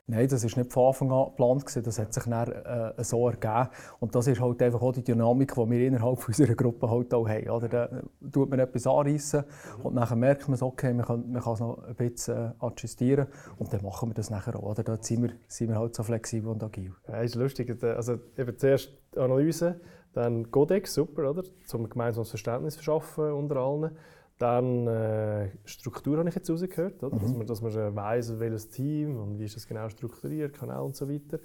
Nein, 0.06 0.28
das 0.28 0.44
war 0.44 0.62
nicht 0.62 0.70
von 0.70 0.88
Anfang 0.88 1.10
an 1.12 1.30
geplant. 1.30 1.86
Das 1.86 1.98
hat 1.98 2.12
sich 2.12 2.24
dann 2.24 2.52
äh, 2.52 3.02
so 3.02 3.26
ergeben. 3.26 3.68
Und 4.00 4.14
das 4.14 4.26
ist 4.26 4.38
halt 4.38 4.60
einfach 4.60 4.82
auch 4.82 4.92
die 4.92 5.02
Dynamik, 5.02 5.54
die 5.54 5.70
wir 5.70 5.86
innerhalb 5.86 6.28
unserer 6.28 6.54
Gruppe 6.54 6.90
halt 6.90 7.14
auch 7.14 7.26
haben. 7.26 7.48
Oder? 7.48 7.68
Da 7.68 7.88
tut 8.30 8.50
man 8.50 8.58
etwas 8.58 8.86
anreißen 8.86 9.44
und 9.82 9.94
dann 9.96 10.18
merkt 10.18 10.46
man, 10.46 10.60
okay, 10.60 10.92
man 10.92 11.06
kann, 11.06 11.32
man 11.32 11.42
kann 11.42 11.54
es 11.54 11.60
noch 11.60 11.82
ein 11.84 11.94
bisschen 11.94 12.36
äh, 12.36 12.52
adjustieren 12.58 13.28
und 13.58 13.72
dann 13.72 13.82
machen 13.82 14.10
wir 14.10 14.14
das 14.14 14.28
nachher 14.28 14.56
auch. 14.56 14.72
Oder? 14.72 14.82
Da 14.82 14.98
sind 15.00 15.22
wir, 15.22 15.30
sind 15.48 15.70
wir 15.70 15.78
halt 15.78 15.94
so 15.94 16.02
flexibel 16.02 16.50
und 16.50 16.62
agil. 16.62 16.92
Ja, 17.08 17.22
ist 17.22 17.34
lustig. 17.34 17.82
Also 17.82 18.18
eben 18.36 18.58
zuerst 18.58 18.90
Analyse, 19.16 19.80
dann 20.12 20.50
Codex, 20.50 20.92
super, 20.92 21.30
oder? 21.30 21.44
Zum 21.66 21.88
gemeinsames 21.88 22.28
Verständnis 22.28 22.74
verschaffen 22.74 23.32
unter 23.32 23.56
allen. 23.56 23.96
Dann 24.38 24.86
äh, 24.88 25.50
Struktur 25.64 26.18
habe 26.18 26.28
ich 26.28 26.34
jetzt 26.34 26.50
rausgehört? 26.50 27.00
Mhm. 27.02 27.18
dass 27.18 27.32
man, 27.32 27.46
dass 27.46 27.62
man 27.62 27.72
äh, 27.72 27.94
weiss, 27.94 28.38
welches 28.40 28.68
Team 28.68 29.16
und 29.16 29.38
wie 29.38 29.44
ist 29.44 29.56
das 29.56 29.66
genau 29.66 29.88
strukturiert, 29.88 30.54
Kanal 30.54 30.82
und 30.82 30.96
so 30.96 31.08
weiter. 31.08 31.38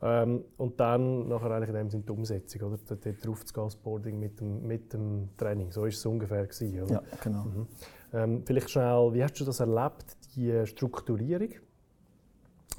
Ähm, 0.00 0.44
und 0.56 0.80
dann 0.80 1.28
nachher 1.28 1.50
eigentlich 1.52 1.68
in 1.68 1.76
dem 1.76 1.90
Sinne 1.90 2.02
die 2.02 2.10
Umsetzung, 2.12 2.62
oder? 2.62 2.78
Dort 2.88 3.24
drauf 3.24 3.42
das 3.42 3.54
Gasboarding 3.54 4.18
mit 4.18 4.40
dem, 4.40 4.66
mit 4.66 4.92
dem 4.92 5.28
Training. 5.36 5.70
So 5.70 5.82
war 5.82 5.88
es 5.88 6.04
ungefähr 6.04 6.44
gewesen, 6.44 6.82
oder? 6.82 6.94
Ja, 6.94 7.02
genau. 7.22 7.44
Mhm. 7.44 7.66
Ähm, 8.12 8.42
vielleicht 8.44 8.70
schnell, 8.70 9.10
wie 9.12 9.22
hast 9.22 9.38
du 9.38 9.44
das 9.44 9.60
erlebt, 9.60 10.16
die 10.34 10.66
Strukturierung? 10.66 11.50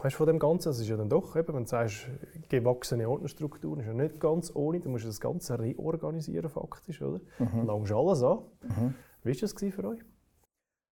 Weißt 0.01 0.15
du, 0.15 0.17
von 0.17 0.27
dem 0.27 0.39
Ganzen, 0.39 0.69
das 0.69 0.79
ist 0.79 0.89
ja 0.89 0.97
dann 0.97 1.07
doch, 1.07 1.35
eben, 1.37 1.53
wenn 1.53 1.63
du 1.63 1.69
sagst, 1.69 2.07
gewachsene 2.49 3.07
Ordnerstrukturen, 3.07 3.79
ist 3.79 3.87
ja 3.87 3.93
nicht 3.93 4.19
ganz 4.19 4.51
ohne, 4.53 4.81
du 4.81 4.89
musst 4.89 5.05
das 5.05 5.21
Ganze 5.21 5.57
reorganisieren 5.57 6.49
faktisch, 6.49 7.01
oder? 7.01 7.21
Mhm. 7.39 7.65
Langst 7.65 7.91
alles 7.93 8.21
an. 8.23 8.39
Mhm. 8.63 8.95
Wie 9.23 9.31
war 9.31 9.41
das 9.41 9.55
für 9.71 9.83
euch? 9.85 10.01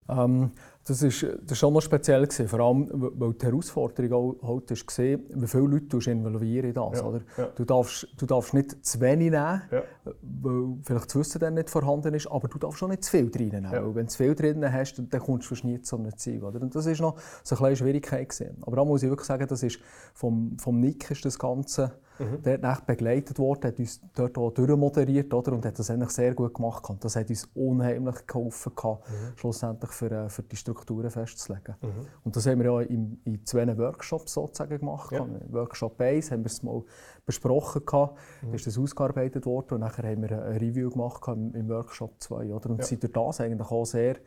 Ähm, 0.10 0.52
das 0.84 1.04
war 1.04 1.30
das 1.46 1.58
schon 1.58 1.74
noch 1.74 1.82
speziell, 1.82 2.24
gewesen, 2.24 2.48
vor 2.48 2.60
allem 2.60 2.88
weil 2.92 3.34
die 3.34 3.46
Herausforderung 3.46 4.14
auch 4.42 4.48
halt 4.48 4.72
ist 4.72 4.98
wie 4.98 5.48
viele 5.48 5.68
Leute 5.68 5.86
du 5.86 6.00
involvieren 6.00 6.70
in 6.70 6.74
das. 6.74 7.00
Ja, 7.00 7.06
oder? 7.06 7.22
Ja. 7.38 7.50
Du, 7.56 7.66
darfst, 7.66 8.08
du 8.18 8.26
darfst 8.26 8.54
nicht 8.54 8.84
zu 8.84 9.00
wenig 9.00 9.32
nehmen, 9.32 9.62
ja. 9.72 9.84
weil 10.22 10.78
vielleicht 10.84 11.06
das 11.06 11.16
Wissen 11.16 11.40
dann 11.40 11.54
nicht 11.54 11.70
vorhanden 11.70 12.14
ist, 12.16 12.28
aber 12.32 12.48
du 12.48 12.58
darfst 12.58 12.80
schon 12.80 12.90
nicht 12.90 13.04
zu 13.04 13.12
viel 13.12 13.30
drin 13.30 13.50
nehmen. 13.50 13.72
Weil 13.72 13.96
wenn 13.96 14.06
du 14.08 14.12
zu 14.12 14.18
viel 14.18 14.34
drin 14.34 14.74
hast, 14.74 14.96
dann, 14.96 15.10
dann 15.10 15.22
kommst 15.22 15.46
du 15.46 15.56
fast 15.56 15.64
nie 15.64 15.80
zu 15.82 15.98
einem 15.98 16.18
Ziel. 16.18 16.44
Oder? 16.44 16.62
Und 16.62 16.74
das 16.74 16.88
war 16.88 16.94
noch 16.94 17.18
so 17.44 17.56
eine 17.56 17.60
kleine 17.60 17.76
Schwierigkeit. 17.76 18.30
Gewesen. 18.30 18.58
Aber 18.62 18.76
da 18.76 18.86
muss 18.86 19.04
ich 19.04 19.10
wirklich 19.10 19.28
sagen, 19.28 19.48
das 19.48 19.64
ist 19.64 19.80
vom, 20.14 20.58
vom 20.58 20.80
Nick 20.80 21.10
ist 21.12 21.26
das 21.26 21.38
Ganze 21.38 21.92
Mhm. 22.22 22.42
Der 22.44 22.62
hat 22.62 22.86
begleitet 22.86 23.40
worden, 23.40 23.64
hat 23.64 23.80
uns 23.80 24.02
dort 24.14 24.38
auch 24.38 24.52
durchmoderiert 24.52 25.34
und 25.34 25.66
hat 25.66 25.80
das 25.80 25.90
eigentlich 25.90 26.12
sehr 26.12 26.34
gut 26.34 26.54
gemacht. 26.54 26.84
Das 27.00 27.16
hat 27.16 27.30
uns 27.30 27.50
unheimlich 27.56 28.28
geholfen, 28.28 28.74
mhm. 28.76 29.38
schlussendlich 29.38 29.92
für, 29.92 30.12
äh, 30.12 30.30
für 30.30 30.44
die 30.44 30.56
Strukturen 30.72 31.10
festzulegen. 31.10 31.76
Mhm. 31.82 32.08
Und 32.24 32.36
das 32.36 32.48
haben 32.48 32.60
wir 32.60 32.72
ja 32.72 32.82
in, 32.82 33.20
in 33.26 33.46
zwei 33.46 33.78
Workshops 33.78 34.34
sozusagen 34.34 34.80
gemacht. 34.80 35.12
Ja. 35.12 35.28
Workshop 35.50 36.00
1 36.00 36.32
haben 36.32 36.42
wir 36.42 36.48
es 36.48 36.64
mal 36.64 36.84
besprochen, 37.26 37.86
gehabt, 37.86 38.18
mhm. 38.42 38.54
ist 38.54 38.68
das 38.68 38.78
ausgearbeitet 38.78 39.46
worden 39.46 39.76
und 39.76 39.80
nachher 39.82 40.10
haben 40.10 40.22
wir 40.22 40.44
ein 40.44 40.58
Review 40.58 40.90
gemacht 40.90 41.28
im, 41.28 41.54
im 41.54 41.70
Workshop 41.70 42.16
2. 42.20 42.54
Oder? 42.54 42.70
Und 42.70 42.80
ja. 42.80 42.86
sind 42.86 43.04
durch 43.04 43.14
das 43.14 43.42
eigentlich 43.42 43.70
auch 43.70 43.86
sehr 43.86 44.18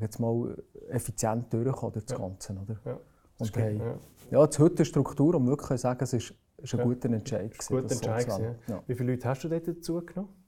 jetzt 0.00 0.18
mal, 0.18 0.56
effizient 0.88 1.52
durchgekommen 1.52 1.92
durch 1.92 2.06
das 2.06 2.18
Ganze. 2.18 2.52
Oder? 2.52 2.76
Ja. 2.84 2.98
Und 3.38 3.56
hey, 3.56 3.78
ja. 3.78 3.98
ja, 4.30 4.42
jetzt 4.42 4.58
heute 4.58 4.76
eine 4.76 4.84
Struktur, 4.84 5.34
um 5.34 5.46
wirklich 5.46 5.68
zu 5.68 5.78
sagen, 5.78 6.02
es 6.02 6.12
ist, 6.12 6.34
ist 6.58 6.74
ein 6.74 6.78
ja. 6.78 6.84
guter 6.84 7.10
Entscheid. 7.10 7.52
Guter 7.68 7.92
Entscheid 7.92 8.56
ja. 8.68 8.82
Wie 8.86 8.94
viele 8.94 9.12
Leute 9.12 9.28
hast 9.28 9.44
du 9.44 9.48
dort 9.48 9.66
dazu 9.68 10.00
genommen? 10.04 10.43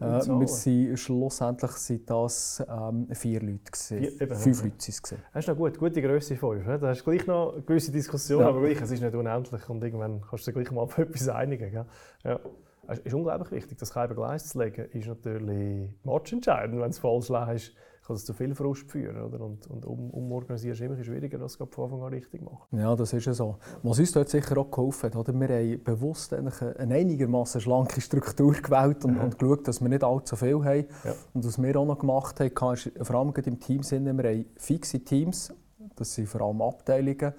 Äh, 0.00 0.40
wir 0.40 0.48
sind, 0.48 0.98
schlussendlich 0.98 1.70
sind 1.72 2.08
das 2.10 2.64
ähm, 2.68 3.08
vier 3.12 3.40
Leute. 3.40 3.58
Gewesen. 3.70 3.98
Vier, 3.98 4.36
fünf 4.36 4.62
Leute 4.64 4.74
waren 4.74 4.74
es. 4.78 5.00
Das 5.32 5.44
ist 5.44 5.48
noch 5.48 5.56
gut, 5.56 5.78
gute 5.78 6.02
Größe 6.02 6.36
fünf. 6.36 6.64
Da 6.64 6.88
hast 6.88 7.00
du 7.00 7.10
gleich 7.10 7.26
noch 7.26 7.54
eine 7.54 7.62
gewisse 7.62 7.92
Diskussion, 7.92 8.40
ja. 8.40 8.48
aber 8.48 8.60
gleich, 8.60 8.80
es 8.80 8.90
ist 8.90 9.02
nicht 9.02 9.14
unendlich 9.14 9.68
und 9.68 9.82
irgendwann 9.82 10.20
kannst 10.20 10.46
du 10.46 10.52
dich 10.52 10.54
gleich 10.54 10.72
mal 10.72 10.82
auf 10.82 10.98
etwas 10.98 11.28
einigen. 11.28 11.70
Gell? 11.70 11.86
Ja. 12.24 12.40
Es 12.86 12.98
ist 12.98 13.14
unglaublich 13.14 13.50
wichtig, 13.50 13.78
das 13.78 13.92
Keiber 13.92 14.14
Gleis 14.14 14.48
zu 14.48 14.58
legen, 14.58 14.86
ist 14.92 15.06
natürlich 15.06 15.88
matchentscheidend, 16.04 16.80
wenn 16.80 16.90
es 16.90 16.98
falsch 16.98 17.30
ist 17.30 17.72
kann 18.06 18.16
es 18.16 18.24
zu 18.24 18.34
viel 18.34 18.54
Frust 18.54 18.90
führen. 18.90 19.22
Oder? 19.22 19.40
Und, 19.40 19.66
und 19.66 19.86
um, 19.86 20.10
umorganisieren 20.10 20.74
ist 20.74 20.80
immer 20.80 21.02
schwieriger, 21.02 21.40
als 21.40 21.52
es 21.52 21.56
von 21.56 21.84
Anfang 21.84 22.02
an 22.02 22.12
richtig 22.12 22.42
machen. 22.42 22.78
Ja, 22.78 22.94
das 22.94 23.12
ist 23.12 23.24
ja 23.24 23.32
so. 23.32 23.56
Was 23.82 23.98
uns 23.98 24.12
dort 24.12 24.28
sicher 24.28 24.58
auch 24.58 24.70
geholfen 24.70 25.10
hat, 25.10 25.16
oder? 25.16 25.32
wir 25.32 25.48
haben 25.48 25.82
bewusst 25.82 26.34
eine, 26.34 26.52
eine 26.78 26.94
einigermaßen 26.94 27.60
schlanke 27.60 28.00
Struktur 28.00 28.52
gewählt 28.52 29.04
und, 29.04 29.16
ja. 29.16 29.22
und 29.22 29.38
geschaut, 29.38 29.66
dass 29.66 29.80
wir 29.80 29.88
nicht 29.88 30.04
allzu 30.04 30.36
viel 30.36 30.64
haben. 30.64 30.86
Ja. 31.04 31.14
Und 31.32 31.44
was 31.44 31.60
wir 31.60 31.76
auch 31.76 31.86
noch 31.86 31.98
gemacht 31.98 32.40
haben, 32.40 32.74
ist 32.74 32.90
vor 33.00 33.16
allem 33.16 33.32
im 33.34 33.60
Teamsinne, 33.60 34.12
wir 34.12 34.30
haben 34.30 34.44
fixe 34.56 35.00
Teams, 35.00 35.52
das 35.96 36.14
sind 36.14 36.28
vor 36.28 36.42
allem 36.42 36.60
Abteilungen, 36.60 37.32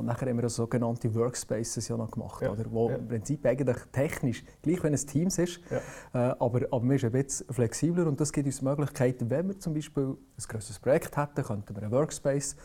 und 0.00 0.06
nachher 0.06 0.28
haben 0.28 0.40
wir 0.40 0.48
sogenannte 0.48 1.14
Workspaces 1.14 1.88
ja 1.88 1.96
noch 1.96 2.10
gemacht, 2.10 2.42
ja. 2.42 2.50
oder? 2.50 2.64
wo 2.70 2.88
ja. 2.90 2.96
im 2.96 3.06
Prinzip 3.06 3.46
eigentlich 3.46 3.76
technisch, 3.92 4.44
gleich 4.62 4.82
wenn 4.82 4.94
es 4.94 5.06
Teams 5.06 5.38
ist, 5.38 5.60
ja. 5.70 6.30
äh, 6.30 6.34
aber, 6.38 6.60
aber 6.70 6.94
ist 6.94 7.04
ein 7.04 7.12
bisschen 7.12 7.46
flexibler 7.52 8.06
und 8.06 8.20
das 8.20 8.32
gibt 8.32 8.46
uns 8.46 8.62
Möglichkeiten, 8.62 9.30
wenn 9.30 9.48
wir 9.48 9.58
zum 9.58 9.74
Beispiel 9.74 10.04
ein 10.04 10.44
grosses 10.48 10.78
Projekt 10.78 11.16
hätten, 11.16 11.44
könnten 11.44 11.76
wir 11.76 11.82
einen 11.82 11.92
Workspace 11.92 12.56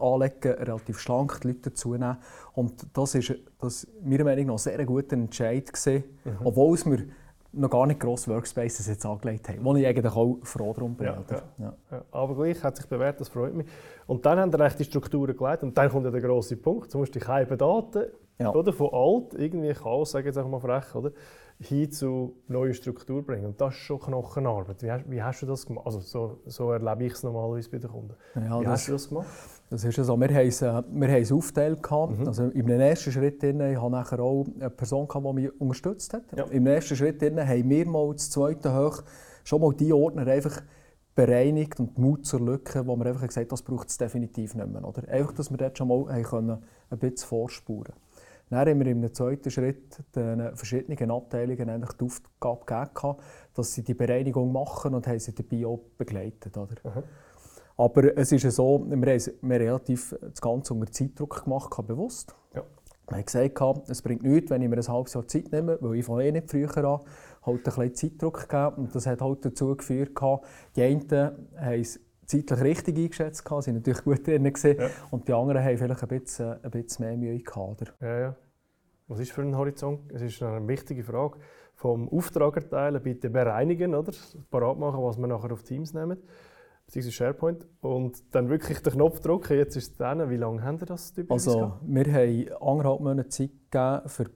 anlegen, 0.00 0.52
relativ 0.52 0.98
schlank 0.98 1.40
die 1.40 1.48
Leute 1.48 1.70
dazu 1.70 1.92
nehmen. 1.92 2.18
Und 2.52 2.86
das 2.92 3.14
war 3.14 3.36
das, 3.58 3.86
meiner 4.02 4.24
Meinung 4.24 4.46
nach 4.46 4.58
sehr 4.58 4.84
guter 4.84 5.14
Entscheid 5.14 5.72
gewesen, 5.72 6.04
mhm. 6.24 6.36
obwohl 6.44 6.74
es 6.74 6.86
mir 6.86 7.06
noch 7.52 7.70
gar 7.70 7.86
nicht 7.86 8.00
grosse 8.00 8.30
Workspaces 8.30 8.86
jetzt 8.86 9.04
angelegt 9.04 9.48
haben, 9.48 9.64
wo 9.64 9.74
ich 9.76 9.86
eigentlich 9.86 10.12
auch 10.12 10.38
froh 10.42 10.72
darum 10.72 10.94
bin. 10.94 11.06
Ja, 11.06 11.22
ja. 11.58 11.74
Ja. 11.90 12.04
Aber 12.10 12.34
gleich 12.34 12.62
hat 12.62 12.76
sich 12.76 12.86
bewährt, 12.86 13.20
das 13.20 13.28
freut 13.28 13.54
mich. 13.54 13.66
Und 14.06 14.24
dann 14.24 14.38
haben 14.38 14.52
wir 14.52 14.68
die 14.70 14.84
Strukturen 14.84 15.36
gelegt 15.36 15.62
und 15.62 15.76
dann 15.76 15.90
kommt 15.90 16.04
ja 16.04 16.10
der 16.10 16.20
grosse 16.20 16.56
Punkt. 16.56 16.92
Du 16.92 16.98
musst 16.98 17.14
die 17.14 17.20
keine 17.20 17.56
Daten 17.56 18.04
oder, 18.38 18.72
von 18.72 18.90
alt, 18.92 19.34
irgendwie 19.34 19.72
Chaos, 19.72 20.12
sage 20.12 20.28
ich 20.28 20.34
jetzt 20.34 20.44
auch 20.44 20.48
mal 20.48 20.60
frech, 20.60 20.94
oder, 20.94 21.12
hin 21.60 21.90
zu 21.92 22.36
neuen 22.48 22.74
Strukturen 22.74 23.24
bringen. 23.24 23.46
Und 23.46 23.60
das 23.60 23.74
ist 23.74 23.80
schon 23.80 24.00
Knochenarbeit. 24.00 24.82
Wie 24.82 24.90
hast, 24.90 25.10
wie 25.10 25.22
hast 25.22 25.42
du 25.42 25.46
das 25.46 25.66
gemacht? 25.66 25.86
Also 25.86 26.00
so, 26.00 26.40
so 26.46 26.72
erlebe 26.72 27.04
ich 27.04 27.12
es 27.12 27.22
normalerweise 27.22 27.70
bei 27.70 27.78
den 27.78 27.90
Kunden. 27.90 28.14
wie 28.34 28.66
hast 28.66 28.88
du 28.88 28.92
das 28.92 29.08
gemacht? 29.08 29.28
Das 29.72 29.84
ist 29.84 29.96
so. 29.96 30.20
Wir 30.20 30.28
haben 30.28 30.48
es, 30.48 30.60
äh, 30.60 30.66
wir 30.66 31.08
haben 31.08 31.22
es 31.22 31.32
aufgeteilt. 31.32 31.80
Mhm. 31.90 32.26
Also 32.26 32.48
Im 32.48 32.68
ersten 32.68 33.10
Schritt 33.10 33.42
drin, 33.42 33.58
ich 33.60 33.80
hatte 33.80 33.90
nachher 33.90 34.20
auch 34.20 34.44
eine 34.60 34.68
Person, 34.68 35.08
gehabt, 35.08 35.26
die 35.26 35.32
mich 35.32 35.60
unterstützt 35.60 36.12
hat. 36.12 36.24
Ja. 36.36 36.44
Im 36.44 36.66
ersten 36.66 36.94
Schritt 36.94 37.22
drin, 37.22 37.40
haben 37.40 37.70
wir 37.70 37.86
mal 37.86 38.12
das 38.12 38.28
zweite 38.30 38.76
Hoch 38.76 39.02
schon 39.44 39.62
mal 39.62 39.72
die 39.72 39.90
Ordner 39.94 40.26
einfach 40.26 40.60
bereinigt 41.14 41.80
und 41.80 41.96
Mut 41.96 42.26
zur 42.26 42.40
Lücke, 42.40 42.86
wo 42.86 42.96
wir 42.96 43.06
einfach 43.06 43.26
gesagt 43.26 43.46
haben, 43.46 43.48
das 43.48 43.62
braucht 43.62 43.88
es 43.88 43.96
definitiv 43.96 44.54
nicht 44.54 44.68
mehr. 44.68 44.86
Oder? 44.86 45.08
Einfach, 45.08 45.32
dass 45.32 45.50
wir 45.50 45.56
dort 45.56 45.78
schon 45.78 45.88
mal 45.88 46.06
haben 46.12 46.22
können, 46.22 46.62
ein 46.90 46.98
bisschen 46.98 47.28
vorspuren 47.28 47.94
Dann 48.50 48.68
haben 48.68 48.78
wir 48.78 48.86
im 48.86 49.14
zweiten 49.14 49.50
Schritt 49.50 50.02
den 50.14 50.54
verschiedenen 50.54 51.10
Abteilungen 51.10 51.70
eigentlich 51.70 51.92
die 51.92 52.04
Aufgabe 52.04 52.64
gegeben, 52.66 53.16
dass 53.54 53.72
sie 53.72 53.82
die 53.82 53.94
Bereinigung 53.94 54.52
machen 54.52 54.94
und 54.94 55.06
haben 55.06 55.18
sie 55.18 55.34
dabei 55.34 55.64
auch 55.64 55.80
begleitet. 55.96 56.58
Oder? 56.58 56.76
Mhm. 56.84 57.02
Aber 57.76 58.16
es 58.16 58.32
ist 58.32 58.42
ja 58.42 58.50
so, 58.50 58.84
wir 58.88 58.96
haben, 58.96 59.52
relativ 59.52 60.14
das 60.20 60.40
Ganze 60.40 60.74
unter 60.74 60.90
Zeitdruck 60.90 61.44
gemacht, 61.44 61.74
bewusst. 61.86 62.34
Ja. 62.54 62.62
Wir 63.08 63.16
haben 63.16 63.24
gesagt, 63.24 63.88
es 63.88 64.02
bringt 64.02 64.22
nichts, 64.22 64.50
wenn 64.50 64.62
ich 64.62 64.68
mir 64.68 64.76
ein 64.76 64.88
halbes 64.88 65.14
Jahr 65.14 65.26
Zeit 65.26 65.50
nehme, 65.52 65.78
weil 65.80 65.96
ich 65.96 66.04
fange 66.04 66.24
eh 66.24 66.32
nicht 66.32 66.50
früher 66.50 66.76
an, 66.76 67.00
halt 67.42 67.58
ein 67.58 67.62
bisschen 67.62 67.94
Zeitdruck 67.94 68.48
gegeben. 68.48 68.76
Und 68.76 68.94
das 68.94 69.06
hat 69.06 69.20
halt 69.20 69.44
dazu 69.44 69.76
geführt, 69.76 70.18
die 70.76 70.82
einen 70.82 71.10
haben 71.10 71.80
es 71.80 72.00
zeitlich 72.26 72.60
richtig 72.60 72.96
eingeschätzt, 72.96 73.44
sie 73.44 73.50
waren 73.50 73.74
natürlich 73.74 74.04
gut 74.04 74.26
drin, 74.26 74.44
ja. 74.44 74.88
und 75.10 75.28
die 75.28 75.32
anderen 75.32 75.62
haben 75.62 75.76
vielleicht 75.76 76.02
ein 76.02 76.08
bisschen, 76.08 76.62
ein 76.62 76.70
bisschen 76.70 77.06
mehr 77.06 77.16
Mühe 77.16 77.38
gehabt. 77.40 77.92
Ja, 78.00 78.18
ja. 78.18 78.36
Was 79.08 79.18
ist 79.18 79.32
für 79.32 79.42
ein 79.42 79.56
Horizont? 79.56 80.10
Es 80.12 80.22
ist 80.22 80.42
eine 80.42 80.66
wichtige 80.66 81.02
Frage. 81.02 81.38
Vom 81.74 82.08
Auftrag 82.08 82.56
erteilen, 82.56 83.02
bitte 83.02 83.28
bereinigen, 83.28 83.94
oder? 83.94 84.12
parat 84.50 84.78
machen, 84.78 85.02
was 85.02 85.18
wir 85.18 85.26
nachher 85.26 85.52
auf 85.52 85.62
Teams 85.64 85.92
nehmen 85.92 86.18
beziehungsweise 86.92 87.12
SharePoint, 87.12 87.66
und 87.80 88.34
dann 88.34 88.50
wirklich 88.50 88.82
den 88.82 88.92
Knopf 88.92 89.20
drücken, 89.20 89.56
jetzt 89.56 89.76
ist 89.76 89.92
es 89.92 89.96
dann. 89.96 90.28
Wie 90.28 90.36
lange 90.36 90.62
haben 90.62 90.78
Sie 90.78 90.84
das 90.84 91.12
typischerweise 91.14 91.50
Also, 91.50 91.78
wir 91.86 92.12
haben 92.12 92.62
anderthalb 92.62 93.00
Monate 93.00 93.28
Zeit 93.28 93.50
gegeben, 93.70 94.08
für 94.08 94.30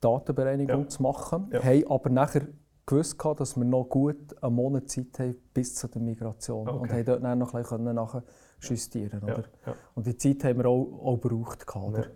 Datenbereinigung 0.00 0.82
ja. 0.82 0.88
zu 0.88 1.02
machen, 1.02 1.48
ja. 1.52 1.62
haben 1.62 1.86
aber 1.88 2.10
nachher 2.10 2.48
gewusst, 2.84 3.16
dass 3.38 3.56
wir 3.56 3.64
noch 3.64 3.84
gut 3.84 4.42
einen 4.42 4.54
Monat 4.54 4.90
Zeit 4.90 5.18
haben 5.20 5.36
bis 5.54 5.74
zur 5.74 5.90
Migration 6.00 6.68
okay. 6.68 6.78
und 6.78 6.92
haben 6.92 7.04
dort 7.04 7.24
dann 7.24 7.38
noch 7.38 7.54
ein 7.54 7.62
bisschen 7.62 7.94
nachher 7.94 8.24
justieren 8.60 9.22
ja. 9.26 9.38
Ja. 9.66 9.74
Und 9.94 10.06
die 10.06 10.16
Zeit 10.16 10.44
haben 10.44 10.58
wir 10.58 10.66
auch, 10.66 11.00
auch 11.04 11.20
gebraucht. 11.20 11.64
Oder? 11.74 12.08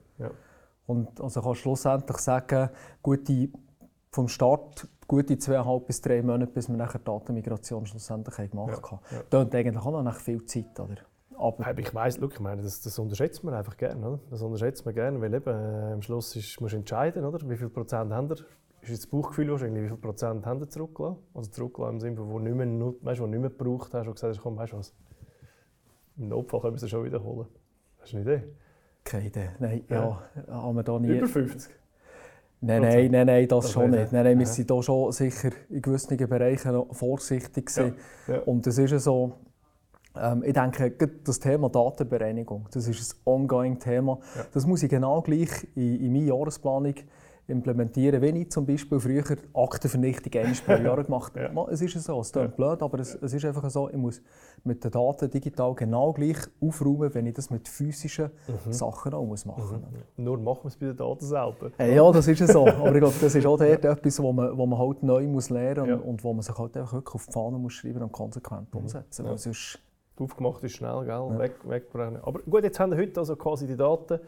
Und 0.86 1.20
also 1.20 1.40
kann 1.40 1.54
schlussendlich 1.54 2.18
sagen, 2.18 2.70
gute, 3.02 3.48
vom 4.16 4.28
Start 4.28 4.88
gute 5.06 5.36
zweieinhalb 5.36 5.86
bis 5.86 6.00
drei 6.00 6.22
Monate, 6.22 6.50
bis 6.50 6.70
wir 6.70 6.76
nachher 6.76 6.98
die 6.98 7.04
Datenmigration 7.04 7.84
schlussendlich 7.84 8.50
gemacht 8.50 8.82
haben. 8.90 9.00
Ja, 9.30 9.42
ja. 9.42 9.48
Eigentlich 9.52 9.76
auch 9.76 9.92
noch 9.92 10.02
nach 10.02 10.18
viel 10.18 10.42
Zeit. 10.46 10.80
Oder? 10.80 10.96
Aber 11.36 11.78
ich 11.78 11.94
weiss, 11.94 12.16
ich 12.16 12.40
meine, 12.40 12.62
das, 12.62 12.80
das 12.80 12.98
unterschätzt 12.98 13.44
man 13.44 13.52
einfach 13.52 13.76
gerne. 13.76 14.08
Oder? 14.08 14.20
Das 14.30 14.40
unterschätzt 14.40 14.86
man 14.86 14.94
gerne, 14.94 15.20
weil 15.20 15.34
eben, 15.34 15.50
äh, 15.50 15.92
am 15.92 16.00
Schluss 16.00 16.34
ist, 16.34 16.58
musst 16.62 16.72
du 16.72 16.78
entscheiden, 16.78 17.26
oder? 17.26 17.46
wie 17.46 17.58
viel 17.58 17.68
Prozent 17.68 18.10
haben 18.10 18.30
wir. 18.30 18.36
Ist 18.80 18.90
jetzt 18.90 19.04
das 19.04 19.06
Bauchgefühl 19.08 19.50
wahrscheinlich, 19.50 19.82
wie 19.82 19.88
viel 19.88 19.98
Prozent 19.98 20.46
haben 20.46 20.60
wir 20.60 20.68
zurückgelassen? 20.68 21.18
Also 21.34 21.50
zurückgelassen 21.50 21.94
im 21.96 22.00
Sinne, 22.00 22.16
wo 22.18 22.38
nicht 22.38 22.54
mehr, 22.54 22.94
weißt, 23.02 23.20
wo 23.20 23.26
nicht 23.26 23.40
mehr 23.40 23.50
gebraucht 23.50 23.92
hast 23.92 24.06
und 24.06 24.14
gesagt 24.14 24.34
hast, 24.34 24.42
komm, 24.42 24.56
weißt 24.56 24.72
du 24.72 24.78
was, 24.78 24.94
im 26.16 26.28
Notfall 26.28 26.60
können 26.62 26.76
wir 26.76 26.82
es 26.82 26.88
schon 26.88 27.04
wiederholen. 27.04 27.48
Hast 28.00 28.14
du 28.14 28.16
eine 28.16 28.36
Idee? 28.36 28.44
Keine 29.04 29.26
Idee. 29.26 29.50
Nein, 29.58 29.84
ja, 29.90 30.22
ja 30.48 30.54
haben 30.62 30.76
wir 30.76 30.82
da 30.82 30.98
nie... 30.98 31.18
Über 31.18 31.28
50? 31.28 31.70
Nein, 32.66 32.82
nein, 32.82 33.10
nein, 33.12 33.26
nein, 33.26 33.48
das, 33.48 33.64
das 33.64 33.72
schon 33.72 33.90
nicht. 33.90 34.12
Nein, 34.12 34.24
nein, 34.24 34.38
wir 34.38 34.46
sind 34.46 34.70
hier 34.70 34.82
schon 34.82 35.12
sicher 35.12 35.50
in 35.70 35.82
gewissen 35.82 36.16
Bereichen 36.16 36.82
vorsichtig 36.90 37.70
ja. 37.76 37.92
Ja. 38.26 38.40
Und 38.40 38.66
das 38.66 38.76
ist 38.78 39.04
so, 39.04 39.34
ähm, 40.20 40.42
ich 40.44 40.52
denke, 40.52 40.90
das 41.22 41.38
Thema 41.38 41.68
Datenbereinigung, 41.68 42.66
das 42.72 42.88
ist 42.88 43.14
ein 43.14 43.20
ongoing 43.24 43.78
Thema. 43.78 44.18
Ja. 44.34 44.46
Das 44.52 44.66
muss 44.66 44.82
ich 44.82 44.90
genau 44.90 45.22
gleich 45.22 45.50
in, 45.76 46.00
in 46.00 46.12
meine 46.12 46.24
Jahresplanung 46.24 46.94
implementieren, 47.48 48.20
wenn 48.20 48.36
ich 48.36 48.50
zum 48.50 48.66
Beispiel 48.66 48.98
früher 48.98 49.24
Aktenvernichtung 49.54 50.40
einmal 50.40 50.54
pro 50.54 50.72
Jahr 50.84 51.04
gemacht 51.04 51.32
habe. 51.36 51.54
ja. 51.54 51.66
Es 51.70 51.80
ist 51.80 52.02
so, 52.02 52.20
es 52.20 52.32
klingt 52.32 52.50
ja. 52.50 52.56
blöd, 52.56 52.82
aber 52.82 52.98
es, 52.98 53.14
es, 53.14 53.32
ist 53.32 53.44
einfach 53.44 53.68
so, 53.70 53.88
ich 53.88 53.96
muss 53.96 54.20
mit 54.64 54.82
den 54.82 54.90
Daten 54.90 55.30
digital 55.30 55.74
genau 55.74 56.12
gleich 56.12 56.38
aufräumen, 56.60 57.14
wenn 57.14 57.26
ich 57.26 57.34
das 57.34 57.50
mit 57.50 57.68
physischen 57.68 58.30
mhm. 58.48 58.72
Sachen 58.72 59.14
auch 59.14 59.24
muss 59.24 59.44
machen 59.44 59.80
muss. 59.80 59.90
Mhm. 60.16 60.24
Nur 60.24 60.38
machen 60.38 60.64
wir 60.64 60.68
es 60.68 60.76
bei 60.76 60.86
den 60.86 60.96
Daten 60.96 61.24
selber. 61.24 61.70
Äh, 61.78 61.94
ja, 61.94 62.10
das 62.10 62.26
ist 62.26 62.48
so. 62.48 62.66
aber 62.66 62.92
ich 62.92 63.00
glaube, 63.00 63.14
das 63.20 63.34
ist 63.34 63.46
auch 63.46 63.58
dort 63.58 63.84
etwas, 63.84 64.22
wo 64.22 64.32
man, 64.32 64.56
wo 64.56 64.66
man 64.66 64.78
halt 64.78 65.02
neu 65.02 65.26
muss 65.26 65.50
lernen 65.50 65.80
muss 65.80 65.88
ja. 65.88 65.96
und 65.96 66.24
wo 66.24 66.32
man 66.32 66.42
sich 66.42 66.56
halt 66.58 66.76
einfach 66.76 66.94
wirklich 66.94 67.14
auf 67.14 67.26
die 67.26 67.32
Fahne 67.32 67.58
muss 67.58 67.74
schreiben 67.74 68.02
und 68.02 68.12
konsequent 68.12 68.74
mhm. 68.74 68.80
umsetzen. 68.80 69.24
Ja. 69.24 69.36
Sonst 69.36 69.78
Aufgemacht 70.18 70.64
ist 70.64 70.72
schnell, 70.72 71.04
gell? 71.04 71.38
Weg, 71.38 71.52
wegbrennen. 71.64 72.22
Aber 72.22 72.40
gut, 72.40 72.64
jetzt 72.64 72.80
haben 72.80 72.90
wir 72.90 72.98
heute 72.98 73.20
also 73.20 73.36
quasi 73.36 73.66
die 73.66 73.76
Daten 73.76 74.18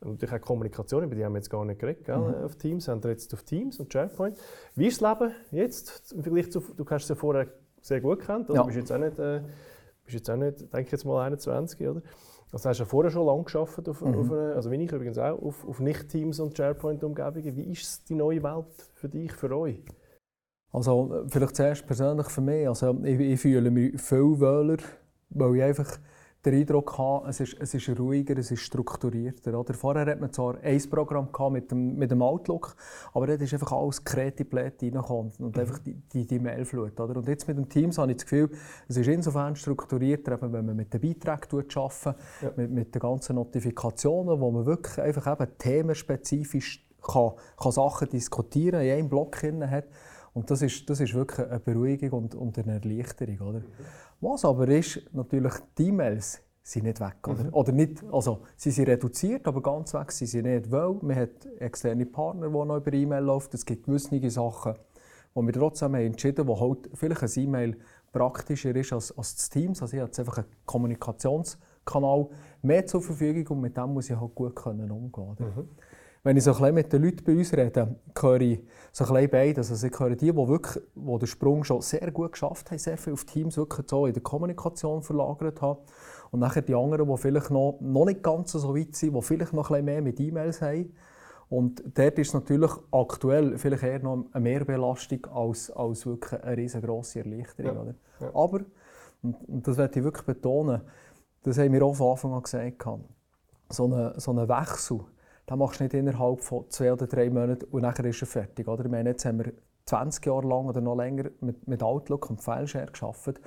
und 0.00 0.12
natürlich 0.12 0.34
auch 0.34 0.46
Kommunikation, 0.46 1.04
über 1.04 1.14
die 1.14 1.24
haben 1.24 1.32
wir 1.32 1.38
jetzt 1.38 1.50
gar 1.50 1.64
nicht 1.64 1.80
geredet, 1.80 2.04
gell, 2.04 2.18
mhm. 2.18 2.44
auf 2.44 2.56
Teams, 2.56 2.88
haben 2.88 3.02
wir 3.02 3.10
jetzt 3.10 3.32
auf 3.34 3.42
Teams 3.42 3.80
und 3.80 3.92
SharePoint. 3.92 4.38
Wie 4.74 4.86
ist 4.86 5.02
das 5.02 5.18
Leben 5.18 5.34
jetzt 5.50 6.12
im 6.12 6.22
Vergleich 6.22 6.52
zu, 6.52 6.60
du 6.60 6.84
hast 6.88 7.04
es 7.04 7.08
ja 7.08 7.14
vorher 7.14 7.48
sehr 7.80 8.00
gut 8.00 8.20
gekannt, 8.20 8.48
also 8.48 8.60
ja. 8.60 8.66
bist 8.66 8.78
jetzt 8.78 8.92
auch 8.92 8.98
nicht, 8.98 9.18
äh, 9.18 9.42
bist 10.04 10.14
jetzt 10.14 10.30
auch 10.30 10.36
nicht, 10.36 10.60
denke 10.60 10.82
ich 10.82 10.92
jetzt 10.92 11.04
mal 11.04 11.24
21, 11.24 11.80
oder? 11.88 12.02
Also 12.50 12.68
hast 12.68 12.78
du 12.78 12.84
ja 12.84 12.88
vorher 12.88 13.10
schon 13.10 13.26
lange 13.26 13.44
geschafft, 13.44 13.88
auf, 13.88 14.00
mhm. 14.00 14.14
auf 14.14 14.32
eine, 14.32 14.54
also 14.54 14.70
wie 14.70 14.82
ich 14.82 14.92
übrigens 14.92 15.18
auch, 15.18 15.42
auf, 15.42 15.68
auf 15.68 15.80
Nicht-Teams 15.80 16.40
und 16.40 16.56
SharePoint-Umgebungen. 16.56 17.56
Wie 17.56 17.72
ist 17.72 18.08
die 18.08 18.14
neue 18.14 18.42
Welt 18.42 18.66
für 18.94 19.08
dich, 19.08 19.32
für 19.32 19.54
euch? 19.54 19.84
Also 20.72 21.24
vielleicht 21.28 21.56
zuerst 21.56 21.86
persönlich 21.86 22.26
für 22.28 22.40
mich, 22.40 22.68
also 22.68 22.96
ich, 23.02 23.20
ich 23.20 23.40
fühle 23.40 23.70
mich 23.70 24.00
viel 24.00 24.38
wohler, 24.40 24.76
weil 25.30 25.56
ich 25.56 25.62
einfach 25.62 25.98
den 26.44 26.54
Eindruck 26.54 26.92
gehabt, 26.92 27.28
es 27.28 27.40
ist, 27.40 27.56
es 27.60 27.74
ist 27.74 27.98
ruhiger, 27.98 28.38
es 28.38 28.50
ist 28.50 28.60
strukturierter. 28.60 29.58
Oder? 29.58 29.74
Vorher 29.74 30.06
hatte 30.06 30.20
man 30.20 30.32
zwar 30.32 30.56
ein 30.62 30.80
Programm 30.88 31.32
gehabt 31.32 31.52
mit, 31.52 31.70
dem, 31.70 31.96
mit 31.96 32.10
dem 32.10 32.22
Outlook, 32.22 32.76
aber 33.12 33.26
dort 33.26 33.42
ist 33.42 33.52
einfach 33.52 33.72
alles 33.72 34.04
kreti-pläti 34.04 34.90
reingekommen 34.90 35.32
und 35.38 35.56
mhm. 35.56 35.60
einfach 35.60 35.78
die, 35.78 35.94
die, 35.94 36.26
die 36.26 36.38
Mailflut. 36.38 36.98
Oder? 37.00 37.16
Und 37.16 37.26
jetzt 37.26 37.48
mit 37.48 37.56
dem 37.56 37.68
Teams 37.68 37.98
habe 37.98 38.12
ich 38.12 38.18
das 38.18 38.26
Gefühl, 38.26 38.50
es 38.86 38.96
ist 38.96 39.08
insofern 39.08 39.56
strukturierter, 39.56 40.32
eben, 40.32 40.52
wenn 40.52 40.66
man 40.66 40.76
mit 40.76 40.94
den 40.94 41.00
Beiträgen 41.00 41.68
arbeitet, 41.74 42.16
ja. 42.42 42.50
mit, 42.56 42.70
mit 42.70 42.94
den 42.94 43.00
ganzen 43.00 43.34
Notifikationen, 43.34 44.40
wo 44.40 44.50
man 44.50 44.64
wirklich 44.64 45.00
einfach 45.00 45.40
eben 45.40 45.50
themenspezifisch 45.58 46.84
kann, 47.02 47.32
kann 47.60 47.72
Sachen 47.72 48.08
diskutieren 48.08 48.80
in 48.82 48.92
einem 48.92 49.08
Block 49.08 49.42
hat. 49.42 49.86
Und 50.34 50.50
das 50.50 50.62
ist, 50.62 50.88
das 50.88 51.00
ist 51.00 51.14
wirklich 51.14 51.48
eine 51.48 51.58
Beruhigung 51.58 52.10
und, 52.10 52.34
und 52.36 52.58
eine 52.58 52.74
Erleichterung. 52.74 53.40
Oder? 53.40 53.62
Was 54.20 54.44
aber 54.44 54.68
ist, 54.68 55.02
natürlich 55.12 55.52
die 55.76 55.88
E-Mails 55.88 56.42
sind 56.62 56.84
nicht 56.84 57.00
weg. 57.00 57.16
Oder? 57.26 57.44
Mhm. 57.44 57.54
oder 57.54 57.72
nicht, 57.72 58.04
also, 58.12 58.40
sie 58.56 58.70
sind 58.70 58.88
reduziert, 58.88 59.46
aber 59.46 59.62
ganz 59.62 59.94
weg 59.94 60.12
sind 60.12 60.26
sie 60.26 60.42
nicht. 60.42 60.70
Weil 60.70 60.94
man 61.00 61.16
hat 61.16 61.46
externe 61.58 62.04
Partner, 62.04 62.48
die 62.48 62.52
noch 62.52 62.76
über 62.76 62.92
E-Mail 62.92 63.24
laufen. 63.24 63.50
Es 63.52 63.64
gibt 63.64 63.86
gewisse 63.86 64.30
Sachen, 64.30 64.74
die 65.34 65.40
wir 65.40 65.52
trotzdem 65.52 65.94
haben 65.94 66.04
entschieden 66.04 66.40
haben, 66.40 66.48
wo 66.48 66.60
halt 66.60 66.90
vielleicht 66.94 67.22
ein 67.22 67.42
E-Mail 67.44 67.76
praktischer 68.12 68.74
ist 68.74 68.92
als, 68.92 69.16
als 69.16 69.36
das 69.36 69.48
Teams. 69.48 69.80
Also 69.80 69.94
ich 69.94 70.00
habe 70.00 70.08
jetzt 70.08 70.18
einfach 70.18 70.38
einen 70.38 70.46
Kommunikationskanal 70.66 72.28
mehr 72.62 72.86
zur 72.86 73.02
Verfügung 73.02 73.56
und 73.56 73.62
mit 73.62 73.76
dem 73.76 73.94
muss 73.94 74.10
ich 74.10 74.16
halt 74.18 74.34
gut 74.34 74.56
können 74.56 74.90
umgehen 74.90 75.36
können. 75.36 75.54
Mhm 75.56 75.68
wenn 76.28 76.36
ich 76.36 76.44
so 76.44 76.52
ein 76.62 76.74
mit 76.74 76.92
den 76.92 77.02
Leuten 77.04 77.24
bei 77.24 77.32
uns 77.32 77.54
rede, 77.54 77.96
höre 78.20 78.40
ich 78.42 78.60
so 78.92 79.04
ein 79.06 79.14
bisschen 79.14 79.30
beides. 79.30 79.70
Also 79.70 79.86
ich 79.86 79.98
höre 79.98 80.10
die, 80.10 80.30
die, 80.30 80.36
wirklich, 80.36 80.84
die 80.94 81.18
den 81.18 81.26
Sprung 81.26 81.64
schon 81.64 81.80
sehr 81.80 82.10
gut 82.10 82.32
geschafft 82.32 82.70
haben, 82.70 82.76
sehr 82.76 82.98
viel 82.98 83.14
auf 83.14 83.24
Teams 83.24 83.56
wirklich 83.56 83.88
so 83.88 84.04
in 84.04 84.12
der 84.12 84.22
Kommunikation 84.22 85.00
verlagert 85.00 85.62
haben. 85.62 85.78
Und 86.30 86.40
nachher 86.40 86.60
die 86.60 86.74
anderen, 86.74 87.08
die 87.08 87.16
vielleicht 87.16 87.50
noch, 87.50 87.78
noch 87.80 88.04
nicht 88.04 88.22
ganz 88.22 88.52
so 88.52 88.76
weit 88.76 88.94
sind, 88.94 89.14
die 89.16 89.22
vielleicht 89.22 89.54
noch 89.54 89.70
ein 89.70 89.72
bisschen 89.72 89.84
mehr 89.86 90.02
mit 90.02 90.20
E-Mails 90.20 90.60
haben. 90.60 90.92
Und 91.48 91.82
dort 91.96 92.18
ist 92.18 92.34
natürlich 92.34 92.72
aktuell 92.90 93.56
vielleicht 93.56 93.84
eher 93.84 94.00
noch 94.00 94.26
eine 94.30 94.42
Mehrbelastung 94.42 95.24
als, 95.32 95.70
als 95.70 96.04
wirklich 96.04 96.42
eine 96.42 96.56
riesengroße 96.58 97.20
Erleichterung. 97.20 97.74
Ja. 97.74 97.80
Oder? 97.80 97.94
Ja. 98.20 98.28
Aber, 98.34 98.60
und, 99.22 99.48
und 99.48 99.66
das 99.66 99.78
möchte 99.78 100.00
ich 100.00 100.04
wirklich 100.04 100.26
betonen, 100.26 100.82
das 101.42 101.56
haben 101.56 101.72
wir 101.72 101.82
auch 101.82 101.94
von 101.94 102.10
Anfang 102.10 102.34
an 102.34 102.42
gesagt, 102.42 102.86
so 103.70 103.84
einen 103.84 104.20
so 104.20 104.30
eine 104.32 104.46
Wechsel, 104.46 105.00
das 105.48 105.56
machst 105.58 105.80
du 105.80 105.84
nicht 105.84 105.94
innerhalb 105.94 106.42
von 106.42 106.68
zwei 106.68 106.92
oder 106.92 107.06
drei 107.06 107.30
Monaten 107.30 107.64
und 107.70 107.82
dann 107.82 108.04
ist 108.04 108.20
er 108.20 108.26
fertig. 108.26 108.68
Oder? 108.68 108.84
Ich 108.84 108.90
meine, 108.90 109.10
jetzt 109.10 109.24
haben 109.24 109.38
wir 109.38 109.52
20 109.86 110.26
Jahre 110.26 110.46
lang 110.46 110.66
oder 110.66 110.82
noch 110.82 110.94
länger 110.94 111.30
mit, 111.40 111.66
mit 111.66 111.82
Outlook 111.82 112.28
und 112.28 112.42
Fileshare 112.42 112.92
gearbeitet. 112.92 113.40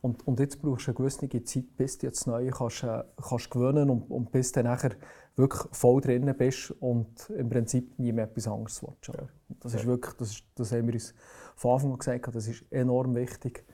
Und, 0.00 0.24
und 0.28 0.38
jetzt 0.38 0.62
brauchst 0.62 0.86
du 0.86 0.92
eine 0.92 0.98
gewisse 0.98 1.44
Zeit, 1.44 1.76
bis 1.76 1.98
du 1.98 2.08
das 2.08 2.26
Neue 2.28 2.50
kannst, 2.50 2.84
äh, 2.84 3.02
kannst 3.20 3.50
gewöhnen 3.50 3.90
und, 3.90 4.08
und 4.08 4.30
bis 4.30 4.52
du 4.52 4.62
nachher 4.62 4.92
wirklich 5.34 5.62
voll 5.72 6.00
drin 6.00 6.32
bist 6.38 6.70
und 6.78 7.28
im 7.30 7.48
Prinzip 7.48 7.98
nie 7.98 8.12
mehr 8.12 8.26
etwas 8.26 8.46
anderes 8.46 8.80
willst. 8.80 9.08
Ja. 9.08 9.26
Das 9.58 9.74
ist 9.74 9.84
wirklich, 9.84 10.14
das, 10.14 10.30
ist, 10.30 10.44
das 10.54 10.70
haben 10.70 10.86
wir 10.86 10.94
uns 10.94 11.12
von 11.56 11.72
Anfang 11.72 11.90
an 11.90 11.98
gesagt, 11.98 12.36
das 12.36 12.46
ist 12.46 12.64
enorm 12.70 13.16
wichtig. 13.16 13.66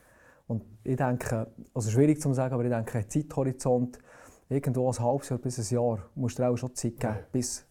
Und 0.47 0.64
ich 0.85 0.97
denke, 0.97 1.53
also 1.75 1.91
schwierig 1.91 2.23
zu 2.23 2.33
sagen, 2.33 2.55
aber 2.55 2.64
ich 2.64 2.71
denke, 2.71 2.97
ein 2.97 3.11
Zeithorizont, 3.11 3.99
irgendwo 4.49 4.91
ein 4.91 4.99
halbes 4.99 5.29
Jahr 5.29 5.38
bis 5.38 5.59
ein 5.59 5.75
Jahr, 5.75 5.99
musst 6.14 6.38
du 6.38 6.49
auch 6.49 6.57
schon 6.57 6.75
Zeit 6.75 6.99
geben, 6.99 7.19
bis 7.31 7.67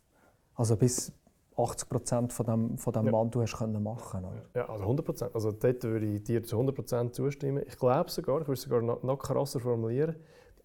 also 0.56 0.76
bis 0.76 1.12
80 1.58 1.90
Prozent 1.90 2.34
von 2.34 2.46
dem, 2.46 2.78
von 2.78 2.94
dem 2.94 3.06
ja. 3.06 3.26
Du 3.26 3.42
hast 3.42 3.58
können 3.58 3.82
machen 3.84 4.26
oder? 4.26 4.46
Ja, 4.56 4.70
also 4.70 4.84
100 4.84 5.06
Prozent. 5.06 5.36
Also 5.36 5.52
dort 5.52 5.84
würde 5.84 6.06
ich 6.06 6.24
dir 6.24 6.44
zu 6.44 6.56
100 6.56 6.76
Prozent 6.76 7.14
zustimmen. 7.14 7.64
Ich 7.68 7.78
glaube 7.78 8.10
sogar, 8.10 8.42
ich 8.42 8.48
würde 8.48 8.54
es 8.54 8.62
sogar 8.62 8.82
noch, 8.82 9.04
noch 9.04 9.20
krasser 9.20 9.60
formulieren, 9.60 10.16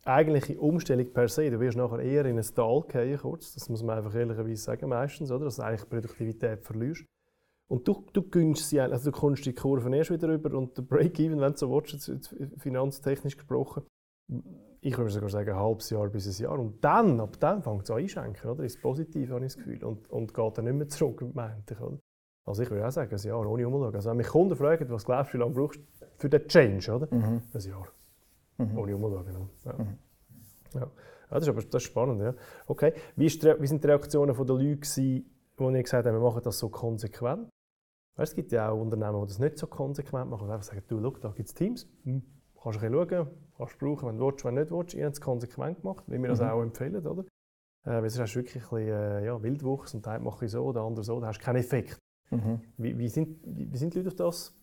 die 0.02 0.07
eigentliche 0.07 0.59
Umstellung 0.59 1.12
per 1.12 1.28
se, 1.28 1.50
du 1.50 1.61
wirst 1.61 1.76
nachher 1.76 2.00
eher 2.00 2.25
in 2.25 2.38
ein 2.38 2.47
Tal 2.54 2.83
gehen, 2.88 3.18
kurz, 3.18 3.54
das 3.54 3.68
muss 3.68 3.83
man 3.83 3.99
einfach 3.99 4.14
ehrlicherweise 4.14 4.62
sagen 4.62 4.88
meistens, 4.88 5.30
oder? 5.30 5.47
dass 5.47 5.57
du 5.57 5.62
eigentlich 5.62 5.88
Produktivität 5.88 6.64
verlierst. 6.64 7.04
Und 7.71 7.87
du, 7.87 8.07
du 8.14 8.23
gönnst 8.23 8.71
sie, 8.71 8.80
also 8.80 9.11
du 9.11 9.16
kommst 9.16 9.45
die 9.45 9.52
Kurven 9.52 9.92
erst 9.92 10.11
wieder 10.11 10.28
rüber 10.28 10.57
und 10.57 10.76
der 10.78 10.83
Break-Even, 10.83 11.40
wenn 11.40 11.52
du 11.52 11.59
so 11.59 11.71
willst, 11.71 12.35
finanztechnisch 12.57 13.37
gesprochen, 13.37 13.83
ich 14.80 14.97
würde 14.97 15.11
sogar 15.11 15.28
sagen, 15.28 15.50
ein 15.50 15.56
halbes 15.56 15.90
Jahr 15.90 16.08
bis 16.08 16.26
ein 16.26 16.42
Jahr. 16.42 16.58
Und 16.58 16.82
dann, 16.85 17.20
ab 17.20 17.37
dann 17.40 17.62
fängt 17.62 17.85
es 17.85 17.90
an 17.90 17.99
einschenken, 17.99 18.50
oder? 18.50 18.64
Ist 18.64 18.80
positiv, 18.80 19.30
habe 19.30 19.44
ich 19.44 19.54
das 19.54 19.56
Gefühl. 19.56 19.82
Und, 19.85 20.08
und 20.11 20.32
geht 20.32 20.58
dann 20.58 20.64
nicht 20.64 20.75
mehr 20.75 20.88
zurück, 20.88 21.23
meinte 21.35 21.75
ich, 21.75 21.80
oder? 21.80 21.99
Also 22.44 22.62
ich 22.62 22.70
würde 22.70 22.87
auch 22.87 22.90
sagen, 22.90 23.14
ein 23.14 23.23
Jahr 23.23 23.47
ohne 23.47 23.68
Umschauen. 23.68 23.94
Also 23.94 24.11
wenn 24.11 24.16
mich 24.16 24.28
Kunden 24.28 24.56
fragen, 24.56 24.88
was 24.88 25.04
glaubst 25.04 25.35
du, 25.35 25.38
wie 25.38 25.42
lange 25.42 25.54
brauchst 25.54 25.80
du 25.80 26.06
für 26.16 26.30
den 26.30 26.49
Change, 26.49 26.92
oder? 26.92 27.14
Mhm. 27.14 27.42
Ein 27.52 27.61
Jahr. 27.61 27.88
Mhm. 28.56 28.78
Ohne 28.78 28.97
Umschauen. 28.97 29.49
Ja. 29.64 29.73
Mhm. 29.73 29.99
Ja. 30.75 30.80
ja. 30.80 30.90
das 31.30 31.42
ist 31.42 31.49
aber 31.49 31.62
das 31.62 31.82
ist 31.82 31.88
spannend, 31.88 32.23
ja. 32.23 32.35
Okay. 32.66 32.94
Wie, 33.16 33.26
die, 33.26 33.54
wie 33.61 33.66
sind 33.66 33.85
die 33.85 33.88
Reaktionen 33.88 34.35
der 34.35 34.47
Leute 34.47 34.76
gewesen, 34.76 35.26
die 35.58 35.82
gesagt 35.82 36.06
haben, 36.06 36.14
wir 36.14 36.20
machen 36.20 36.42
das 36.42 36.58
so 36.58 36.68
konsequent? 36.70 37.50
Weißt, 38.16 38.32
es 38.32 38.37
gibt 38.37 38.50
ja 38.50 38.70
auch 38.70 38.80
Unternehmen, 38.80 39.21
die 39.21 39.28
das 39.28 39.38
nicht 39.38 39.58
so 39.58 39.67
konsequent 39.67 40.30
machen 40.30 40.47
und 40.47 40.50
einfach 40.50 40.64
sagen, 40.64 40.82
du, 40.88 41.00
schau, 41.00 41.10
da 41.21 41.28
gibt 41.30 41.49
es 41.49 41.54
Teams, 41.54 41.86
hm. 42.04 42.23
Kannst 42.62 42.80
du 42.80 42.86
ein 42.86 42.92
bisschen 42.92 43.18
schauen, 43.18 43.28
kannst 43.56 43.80
du 43.80 43.86
brauchen, 43.86 44.08
wenn 44.08 44.18
du 44.18 44.26
willst, 44.26 44.44
wenn 44.44 44.54
du 44.54 44.60
nicht 44.60 44.71
willst. 44.73 44.94
Ich 44.94 45.02
habe 45.02 45.12
es 45.12 45.21
konsequent 45.21 45.82
gemacht, 45.82 46.04
wie 46.06 46.21
wir 46.21 46.28
das 46.28 46.40
mhm. 46.40 46.49
auch 46.49 46.62
empfehlen, 46.62 47.06
oder? 47.06 47.25
Äh, 47.84 48.02
weil 48.02 48.10
sonst 48.10 48.21
hast 48.21 48.34
du 48.34 48.40
wirklich 48.40 48.56
ein 48.56 48.60
bisschen, 48.60 48.88
äh, 48.88 49.26
ja, 49.26 49.42
Wildwuchs 49.42 49.94
und 49.94 50.04
der 50.04 50.14
eine 50.14 50.25
macht 50.25 50.49
so, 50.49 50.73
der 50.73 50.82
andere 50.82 51.04
so, 51.04 51.21
da 51.21 51.28
hast 51.28 51.38
du 51.38 51.44
keinen 51.44 51.56
Effekt. 51.56 51.99
Mhm. 52.30 52.60
Wie, 52.76 52.99
wie, 52.99 53.08
sind, 53.08 53.38
wie, 53.44 53.73
wie, 53.73 53.76
sind 53.76 53.94
die 53.94 53.99
Leute 53.99 54.08
auf 54.08 54.14
das 54.14 54.54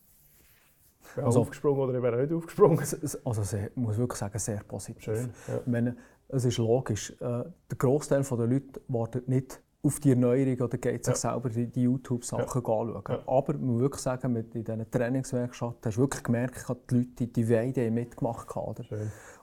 also, 1.17 1.41
aufgesprungen 1.41 1.79
oder 1.81 1.93
eben 1.95 2.21
nicht 2.21 2.34
aufgesprungen? 2.34 2.79
Also 2.79 3.58
ich 3.58 3.75
muss 3.75 3.97
wirklich 3.97 4.19
sagen, 4.19 4.38
sehr 4.38 4.63
positiv. 4.63 5.03
Schön, 5.03 5.29
ja. 5.47 5.58
ich 5.58 5.67
meine, 5.67 5.95
es 6.27 6.45
ist 6.45 6.58
logisch, 6.58 7.12
äh, 7.21 7.43
der 7.43 7.77
Großteil 7.77 8.23
der 8.23 8.47
Leute 8.47 8.81
wartet 8.88 9.27
nicht 9.27 9.62
auf 9.86 10.00
die 10.00 10.10
Erneuerung 10.10 10.60
oder 10.62 10.78
geht 10.78 11.06
sich 11.06 11.13
ja. 11.13 11.32
selber 11.32 11.50
die, 11.50 11.67
die 11.67 11.84
YouTube-Sachen 11.84 12.39
ja. 12.39 12.80
anschauen. 12.80 13.04
Ja. 13.08 13.19
Aber 13.28 13.54
man 13.54 13.65
muss 13.65 13.82
wirklich 13.82 14.02
sagen, 14.02 14.34
mit 14.34 14.56
in 14.56 14.63
diesen 14.63 14.89
Trainingswerkstätten 14.89 15.78
hast 15.86 15.98
du 15.98 16.02
wirklich 16.02 16.24
gemerkt, 16.24 16.67
dass 16.67 16.78
die 16.89 16.95
Leute 16.95 17.28
die 17.28 17.50
Weide 17.50 17.91
mitgemacht 17.91 18.56
haben. 18.56 18.86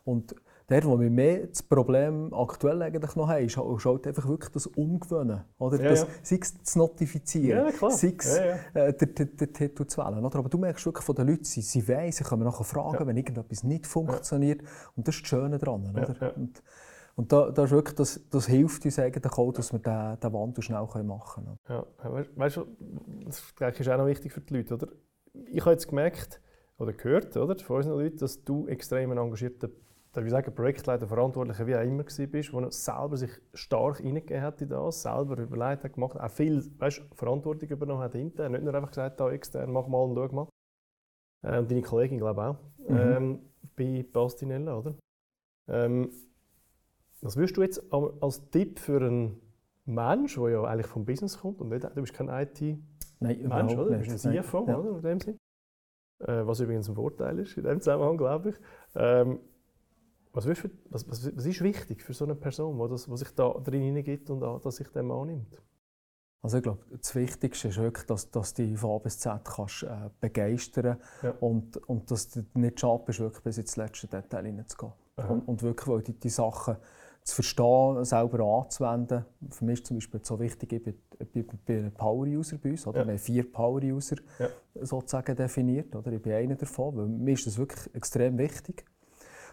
Und 0.05 0.35
der, 0.69 0.85
wo 0.85 0.99
wir 0.99 1.11
mehr 1.11 1.47
das 1.47 1.63
Problem 1.63 2.33
aktuell 2.33 2.83
eigentlich 2.83 3.15
noch 3.15 3.29
haben, 3.29 3.45
ist, 3.45 3.57
halt 3.57 4.07
einfach 4.07 4.27
wirklich 4.29 4.53
das 4.53 4.67
Umgewöhnen. 4.67 5.45
Oder? 5.59 5.83
Ja, 5.83 5.91
das, 5.91 6.01
ja. 6.01 6.07
Sei 6.23 6.39
es 6.41 6.59
das 6.59 6.77
Notifizieren, 6.77 7.73
ja, 7.81 7.91
sei 7.91 8.15
es 8.19 8.37
ja, 8.37 8.55
äh, 8.81 8.93
der, 8.95 9.09
der, 9.09 9.27
der 9.27 9.53
Titel 9.53 9.87
zu 9.87 10.01
wählen. 10.01 10.25
Oder? 10.25 10.39
Aber 10.39 10.49
du 10.49 10.59
merkst 10.59 10.87
wirklich 10.87 11.05
von 11.05 11.15
den 11.15 11.29
Leuten, 11.29 11.45
sie, 11.45 11.63
sie 11.63 11.87
weiss, 11.87 12.17
sie 12.17 12.25
können 12.25 12.45
nachher 12.45 12.65
fragen, 12.65 13.07
wenn 13.07 13.17
irgendetwas 13.17 13.63
nicht 13.65 13.87
funktioniert. 13.87 14.63
Und 14.97 15.07
das 15.07 15.17
ist 15.17 15.23
das 15.23 15.29
Schöne 15.29 15.59
daran. 15.59 15.91
Oder? 15.91 16.37
Und, 16.37 16.63
und 17.23 17.33
da, 17.33 17.53
da 17.53 17.63
ist 17.63 17.71
wirklich, 17.71 17.95
das, 17.95 18.21
das 18.31 18.49
hilft 18.49 18.85
uns 18.85 18.99
eigentlich 18.99 19.33
auch, 19.33 19.53
dass 19.53 19.73
wir 19.73 19.79
den, 19.79 20.19
den 20.19 20.33
Wandel 20.33 20.61
schnell 20.61 20.85
machen 21.05 21.45
können. 21.45 21.57
Ja, 21.69 21.87
weißt 22.35 22.57
du, 22.57 22.67
das 23.25 23.55
denke 23.55 23.75
ich, 23.75 23.81
ist 23.81 23.89
auch 23.89 23.97
noch 23.97 24.07
wichtig 24.07 24.33
für 24.33 24.41
die 24.41 24.57
Leute, 24.57 24.75
oder? 24.75 24.89
Ich 25.33 25.61
habe 25.61 25.71
jetzt 25.71 25.87
gemerkt, 25.87 26.41
oder 26.79 26.93
gehört, 26.93 27.37
oder, 27.37 27.57
von 27.63 27.77
unseren 27.77 27.97
Leuten, 27.97 28.17
dass 28.17 28.43
du 28.43 28.67
extrem 28.67 29.13
ein 29.13 29.19
engagierter 29.19 29.69
darf 30.11 30.25
ich 30.25 30.33
sagen, 30.33 30.53
Projektleiter, 30.53 31.07
Verantwortlicher, 31.07 31.65
wie 31.65 31.77
auch 31.77 31.83
immer 31.83 32.03
bist, 32.03 32.53
wo 32.53 32.59
er 32.59 32.73
selber 32.73 33.17
sich 33.17 33.31
stark 33.55 33.99
hineingegeben 33.99 34.43
hat 34.43 34.61
in 34.61 34.69
das, 34.69 35.03
selber 35.03 35.39
überlegt 35.39 35.85
hat, 35.85 35.93
gemacht, 35.93 36.19
auch 36.19 36.31
viel 36.31 36.69
weißt, 36.79 37.03
Verantwortung 37.15 37.69
übernommen 37.69 38.03
hat 38.03 38.17
intern, 38.17 38.51
nicht 38.51 38.65
nur 38.65 38.75
einfach 38.75 38.91
gesagt, 38.91 39.21
da 39.21 39.31
extern, 39.31 39.71
mach 39.73 39.87
mal 39.87 40.03
und 40.03 40.17
schau 40.17 40.35
mal. 40.35 40.49
Und 41.61 41.71
deine 41.71 41.83
Kollegin, 41.83 42.19
glaube 42.19 42.41
ich, 42.41 42.89
auch, 42.89 42.91
mhm. 42.91 42.99
ähm, 42.99 43.41
bei 43.77 44.05
Bastinella, 44.13 44.77
oder? 44.77 44.97
Ähm, 45.69 46.11
was 47.23 47.37
würdest 47.37 47.57
du 47.57 47.63
jetzt 47.63 47.83
als 47.93 48.51
Tipp 48.51 48.79
für 48.79 49.01
einen 49.01 49.41
Mensch, 49.85 50.35
der 50.35 50.49
ja 50.51 50.65
eigentlich 50.65 50.87
vom 50.87 51.05
Business 51.05 51.39
kommt 51.39 51.61
und 51.61 51.69
nicht, 51.69 51.85
du 51.85 52.01
bist 52.01 52.13
kein 52.13 52.29
IT-Mensch, 52.29 53.75
oder? 53.75 53.97
Du 53.97 53.99
bist 53.99 54.27
ein 54.27 54.43
CFO, 54.43 54.67
ja. 54.69 54.77
oder? 54.77 54.97
In 54.97 55.03
dem 55.03 55.21
Sinn. 55.21 55.39
Äh, 56.21 56.47
was 56.47 56.61
übrigens 56.61 56.89
ein 56.89 56.95
Vorteil 56.95 57.39
ist 57.39 57.57
in 57.57 57.65
dem 57.65 57.81
Zusammenhang, 57.81 58.17
glaube 58.17 58.51
ich. 58.51 58.57
Ähm, 58.95 59.41
was, 60.33 60.45
für, 60.45 60.71
was, 60.91 61.09
was, 61.09 61.37
was, 61.37 61.47
ist 61.47 61.63
wichtig 61.63 62.03
für 62.03 62.13
so 62.13 62.25
eine 62.25 62.35
Person, 62.35 62.79
die, 62.79 62.89
das, 62.89 63.07
die 63.07 63.17
sich 63.17 63.31
da 63.35 63.51
drin 63.51 63.83
hineingibt 63.83 64.31
und 64.31 64.43
auch, 64.43 64.61
dass 64.61 64.77
sich 64.77 64.89
dem 64.89 65.11
annimmt? 65.11 65.61
Also 66.43 66.57
ich 66.57 66.65
glaube, 66.65 66.85
das 66.91 67.15
Wichtigste 67.15 67.69
ist 67.69 67.79
wirklich, 67.79 68.05
dass, 68.07 68.31
dass 68.31 68.53
du 68.55 68.77
von 68.77 68.91
A 68.91 68.99
bis 68.99 69.19
Z 69.19 69.45
kannst, 69.45 69.85
äh, 69.85 70.11
begeistern 70.21 70.99
ja. 71.23 71.31
und, 71.41 71.77
und 71.89 72.11
dass 72.11 72.31
du 72.31 72.45
nicht 72.55 72.81
schade 72.81 73.03
bist, 73.07 73.21
wirklich 73.21 73.45
bis 73.45 73.59
ins 73.59 73.77
letzte 73.77 74.09
Detail 74.09 74.47
hineinzugehen. 74.47 74.93
Und, 75.17 75.47
und 75.47 75.63
wirklich, 75.63 75.87
weil 75.87 76.03
die, 76.03 76.19
die 76.19 76.31
Sachen 76.31 76.77
zu 77.25 77.37
verstehen, 77.37 78.05
selber 78.05 78.41
anzuwenden. 78.41 79.25
Für 79.51 79.65
mich 79.65 79.81
ist 79.81 79.87
zum 79.87 79.97
Beispiel 79.97 80.21
so 80.25 80.41
wichtig, 80.41 80.73
ich 80.73 80.83
bin, 80.83 80.95
bin, 81.33 81.47
bin 81.65 81.85
ein 81.85 81.93
Power-User 81.93 82.59
bei 82.59 82.71
uns. 82.71 82.87
Oder? 82.87 83.01
Ja. 83.01 83.07
Wir 83.07 83.13
haben 83.13 83.19
vier 83.19 83.53
Power-User 83.53 84.17
ja. 84.39 84.49
sozusagen 84.81 85.37
definiert. 85.37 85.95
Oder? 85.95 86.13
Ich 86.13 86.23
bin 86.23 86.33
einer 86.33 86.57
davon, 86.57 86.97
weil 86.97 87.07
mir 87.07 87.35
ist 87.35 87.47
das 87.47 87.59
wirklich 87.59 87.95
extrem 87.95 88.39
wichtig. 88.39 88.85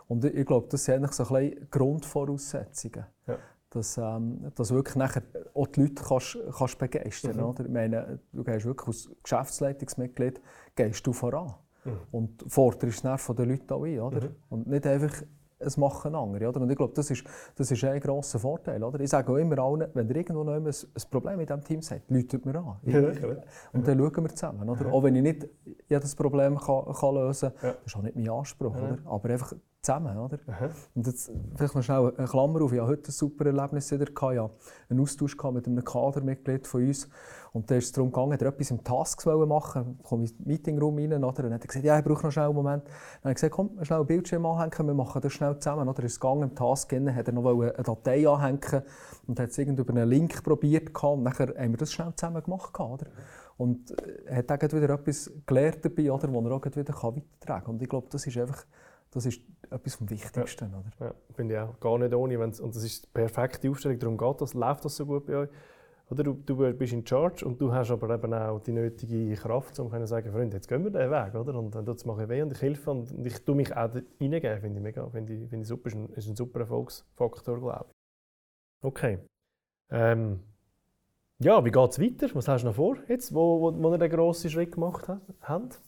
Und 0.08 0.26
ich 0.26 0.46
glaube, 0.46 0.68
das 0.70 0.86
sind 0.86 0.96
eigentlich 0.96 1.12
so 1.12 1.24
ein 1.24 1.50
bisschen 1.50 1.68
Grundvoraussetzungen. 1.70 3.06
Ja. 3.28 3.38
Dass, 3.70 4.00
ähm, 4.00 4.52
dass 4.56 4.72
wirklich 4.72 4.96
nachher 4.96 5.22
auch 5.54 5.68
die 5.68 5.82
Leute 5.82 6.04
kannst, 6.04 6.40
kannst 6.58 6.80
begeistern 6.80 7.38
mhm. 7.38 7.44
oder? 7.44 7.66
Ich 7.66 7.72
meine, 7.72 8.20
du 8.34 8.44
gehst 8.44 8.66
wirklich 8.66 8.88
als 8.88 9.12
Geschäftsleitungsmitglied 9.22 10.42
gehst 10.76 11.06
du 11.06 11.14
voran. 11.14 11.54
Mhm. 11.86 11.92
Und 12.10 12.46
forderst 12.48 13.06
es 13.06 13.22
von 13.22 13.36
den 13.36 13.50
Leuten 13.50 13.72
auch 13.72 13.84
ein. 13.84 14.00
Oder? 14.00 14.30
Mhm. 14.30 14.36
Und 14.50 14.68
nicht 14.68 14.88
einfach 14.88 15.22
ein 15.22 15.28
es 15.60 15.78
machen 15.78 16.16
andere. 16.16 16.50
Oder? 16.50 16.62
Und 16.62 16.70
ich 16.70 16.78
glaube, 16.78 16.94
das 16.94 17.12
ist, 17.12 17.24
das 17.56 17.70
ist 17.70 17.84
ein 17.84 18.00
grosser 18.00 18.40
Vorteil. 18.40 18.84
Oder? 18.84 19.00
Ich 19.02 19.10
sage 19.10 19.32
auch 19.32 19.38
immer 19.38 19.60
allen, 19.60 19.88
wenn 19.94 20.08
ihr 20.10 20.16
irgendwo 20.16 20.44
noch 20.44 20.54
ein, 20.54 20.66
ein 20.66 20.74
Problem 21.12 21.38
mit 21.38 21.50
diesem 21.50 21.64
Team 21.64 21.82
seht, 21.82 22.04
läutet 22.10 22.46
mir 22.46 22.56
an. 22.56 22.78
Ich, 22.84 22.96
und 22.96 23.88
dann 23.88 24.00
schauen 24.00 24.24
wir 24.24 24.30
zusammen. 24.30 24.70
Oder? 24.70 24.92
Auch 24.92 25.04
wenn 25.04 25.16
ich 25.16 25.24
nicht 25.24 25.48
jedes 25.88 26.16
Problem 26.16 26.58
kann, 26.58 26.86
kann 26.94 27.16
lösen 27.16 27.52
kann, 27.60 27.74
das 27.74 27.86
ist 27.86 27.96
auch 27.96 28.02
nicht 28.02 28.16
mein 28.16 28.30
Anspruch. 28.30 28.76
Oder? 28.76 28.98
Aber 29.06 29.30
einfach 29.30 29.54
zusammen. 29.82 30.18
Oder? 30.18 30.40
Und 30.96 31.08
jetzt 31.08 31.32
vielleicht 31.56 31.76
noch 31.76 31.84
schnell 31.84 32.14
eine 32.18 32.28
Klammer 32.28 32.62
auf. 32.62 32.74
Ich 32.74 32.80
hatte 32.80 32.92
heute 32.92 33.10
ein 33.10 33.12
super 33.12 33.46
Erlebnis. 33.46 33.92
Ich 33.92 34.00
hatte 34.00 34.52
einen 34.90 35.00
Austausch 35.00 35.38
mit 35.52 35.68
einem 35.68 35.84
Kadermitglied 35.84 36.68
von 36.68 36.88
uns. 36.88 37.10
Und 37.52 37.70
da 37.70 37.76
ist 37.76 37.86
es 37.86 37.92
darum 37.92 38.12
gegangen, 38.12 38.40
er 38.40 38.48
etwas 38.48 38.72
im 38.72 38.84
Task 38.84 39.22
zu 39.22 39.30
machen. 39.46 39.98
Ich 40.00 40.08
komme 40.08 40.26
in 40.26 40.30
den 40.30 40.48
Meetingraum 40.48 40.98
rein. 40.98 41.14
Oder? 41.14 41.26
Und 41.26 41.38
dann 41.38 41.54
hat 41.54 41.64
er 41.64 41.68
gesagt, 41.68 41.86
ja, 41.86 41.98
ich 41.98 42.06
brauche 42.06 42.24
noch 42.24 42.32
schnell 42.32 42.46
einen 42.46 42.56
Moment. 42.56 42.84
Dann 42.86 42.94
habe 43.24 43.32
ich 43.32 43.36
gesagt, 43.36 43.54
komm, 43.54 43.84
schnell 43.84 44.00
ein 44.00 44.06
Bildschirm 44.06 44.46
anhängen, 44.46 44.88
wir 44.88 44.94
machen 44.94 45.22
das 45.22 45.34
schnell 45.34 45.58
zusammen. 45.58 45.88
Oder? 45.88 46.00
Er 46.00 46.06
ist 46.06 46.20
gegangen, 46.20 46.44
im 46.44 46.56
Task 46.56 46.94
rein, 46.94 47.16
hat 47.16 47.28
er 47.28 47.34
noch 47.34 47.50
eine 47.50 47.72
Datei 47.72 48.28
anhängen 48.28 48.84
und 49.28 49.40
hat 49.40 49.50
es 49.50 49.58
über 49.58 49.94
einen 49.94 50.10
Link 50.10 50.44
probiert. 50.44 51.04
Und 51.04 51.26
dann 51.26 51.34
haben 51.34 51.72
wir 51.72 51.78
das 51.78 51.92
schnell 51.92 52.14
zusammen 52.16 52.44
gemacht. 52.44 52.80
Oder? 52.80 53.08
Und 53.58 53.94
er 54.26 54.38
hat 54.38 54.52
auch 54.52 54.74
wieder 54.74 54.90
etwas 54.92 55.32
gelernt 55.46 55.84
dabei, 55.84 56.12
oder, 56.12 56.34
was 56.34 56.46
er 56.46 56.52
auch 56.52 56.66
wieder 56.66 56.76
weitertragen 56.78 57.24
kann. 57.46 57.66
Und 57.66 57.82
ich 57.82 57.90
glaube, 57.90 58.08
das 58.10 58.26
ist 58.26 58.38
einfach 58.38 58.66
das 59.12 59.26
ist 59.26 59.42
etwas 59.70 59.96
vom 59.96 60.10
Wichtigsten. 60.10 60.72
Ja, 60.72 60.78
oder? 60.78 61.08
ja 61.08 61.14
finde 61.34 61.56
ich 61.56 61.60
auch. 61.60 61.80
Gar 61.80 61.98
nicht 62.00 62.14
ohne. 62.14 62.40
Und 62.40 62.60
das 62.60 62.84
ist 62.84 63.06
die 63.06 63.10
perfekte 63.12 63.70
Aufstellung. 63.70 64.00
Darum 64.00 64.18
geht 64.18 64.42
das, 64.42 64.54
läuft 64.54 64.86
das 64.86 64.96
so 64.96 65.06
gut 65.06 65.26
bei 65.26 65.36
euch. 65.36 65.50
Oder 66.12 66.24
du, 66.24 66.34
du 66.34 66.74
bist 66.74 66.94
in 66.94 67.06
Charge 67.06 67.46
und 67.46 67.62
du 67.62 67.72
hast 67.72 67.92
aber 67.92 68.16
eben 68.16 68.34
auch 68.34 68.60
die 68.60 68.72
nötige 68.72 69.36
Kraft, 69.36 69.80
um 69.80 69.92
zu 69.92 70.08
sagen, 70.08 70.32
Freunde, 70.32 70.58
jetzt 70.58 70.68
gehen 70.68 70.84
wir 70.84 70.90
den 70.90 71.12
Weg, 71.12 71.36
oder? 71.36 71.54
Und 71.54 71.76
dann 71.76 71.86
tut 71.86 71.98
es 71.98 72.06
mir 72.06 72.28
weh 72.28 72.42
und 72.42 72.52
ich 72.52 72.62
helfe 72.62 72.90
und, 72.90 73.12
und 73.12 73.26
ich 73.26 73.46
tue 73.46 73.56
mich 73.56 73.72
auch 73.76 73.92
reingeben, 74.20 74.60
finde 74.60 74.80
ich 74.80 74.84
mega, 74.84 75.08
finde 75.10 75.34
ich, 75.34 75.50
finde 75.50 75.62
ich 75.62 75.68
super, 75.68 75.88
ist 75.88 75.96
ein, 75.96 76.10
ist 76.14 76.28
ein 76.28 76.36
super 76.36 76.62
Erfolgsfaktor, 76.62 77.60
glaube 77.60 77.86
ich. 77.90 78.88
Okay. 78.88 79.20
Ähm, 79.92 80.40
ja, 81.38 81.64
wie 81.64 81.72
geht 81.72 81.90
es 81.92 82.00
weiter? 82.00 82.28
Was 82.34 82.48
hast 82.48 82.64
du 82.64 82.68
noch 82.68 82.76
vor, 82.76 82.98
jetzt, 83.08 83.34
wo, 83.34 83.62
wo, 83.62 83.84
wo 83.84 83.92
ihr 83.92 84.00
den 84.00 84.10
grossen 84.10 84.50
Schritt 84.50 84.72
gemacht 84.72 85.08
habt? 85.42 85.80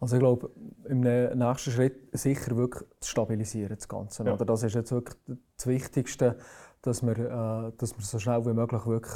Also 0.00 0.16
ich 0.16 0.20
glaube, 0.20 0.50
im 0.84 1.00
nächsten 1.00 1.72
Schritt 1.72 2.08
sicher 2.12 2.56
wirklich 2.56 2.88
zu 3.00 3.10
stabilisieren, 3.10 3.74
das 3.74 3.88
Ganze. 3.88 4.24
Ja. 4.24 4.34
Oder 4.34 4.44
das 4.44 4.62
ist 4.62 4.74
jetzt 4.74 4.92
wirklich 4.92 5.16
das 5.56 5.66
Wichtigste, 5.66 6.36
dass 6.82 7.02
wir, 7.02 7.18
äh, 7.18 7.72
dass 7.76 7.96
wir 7.96 8.04
so 8.04 8.18
schnell 8.18 8.44
wie 8.46 8.52
möglich 8.52 8.86
wirklich 8.86 9.14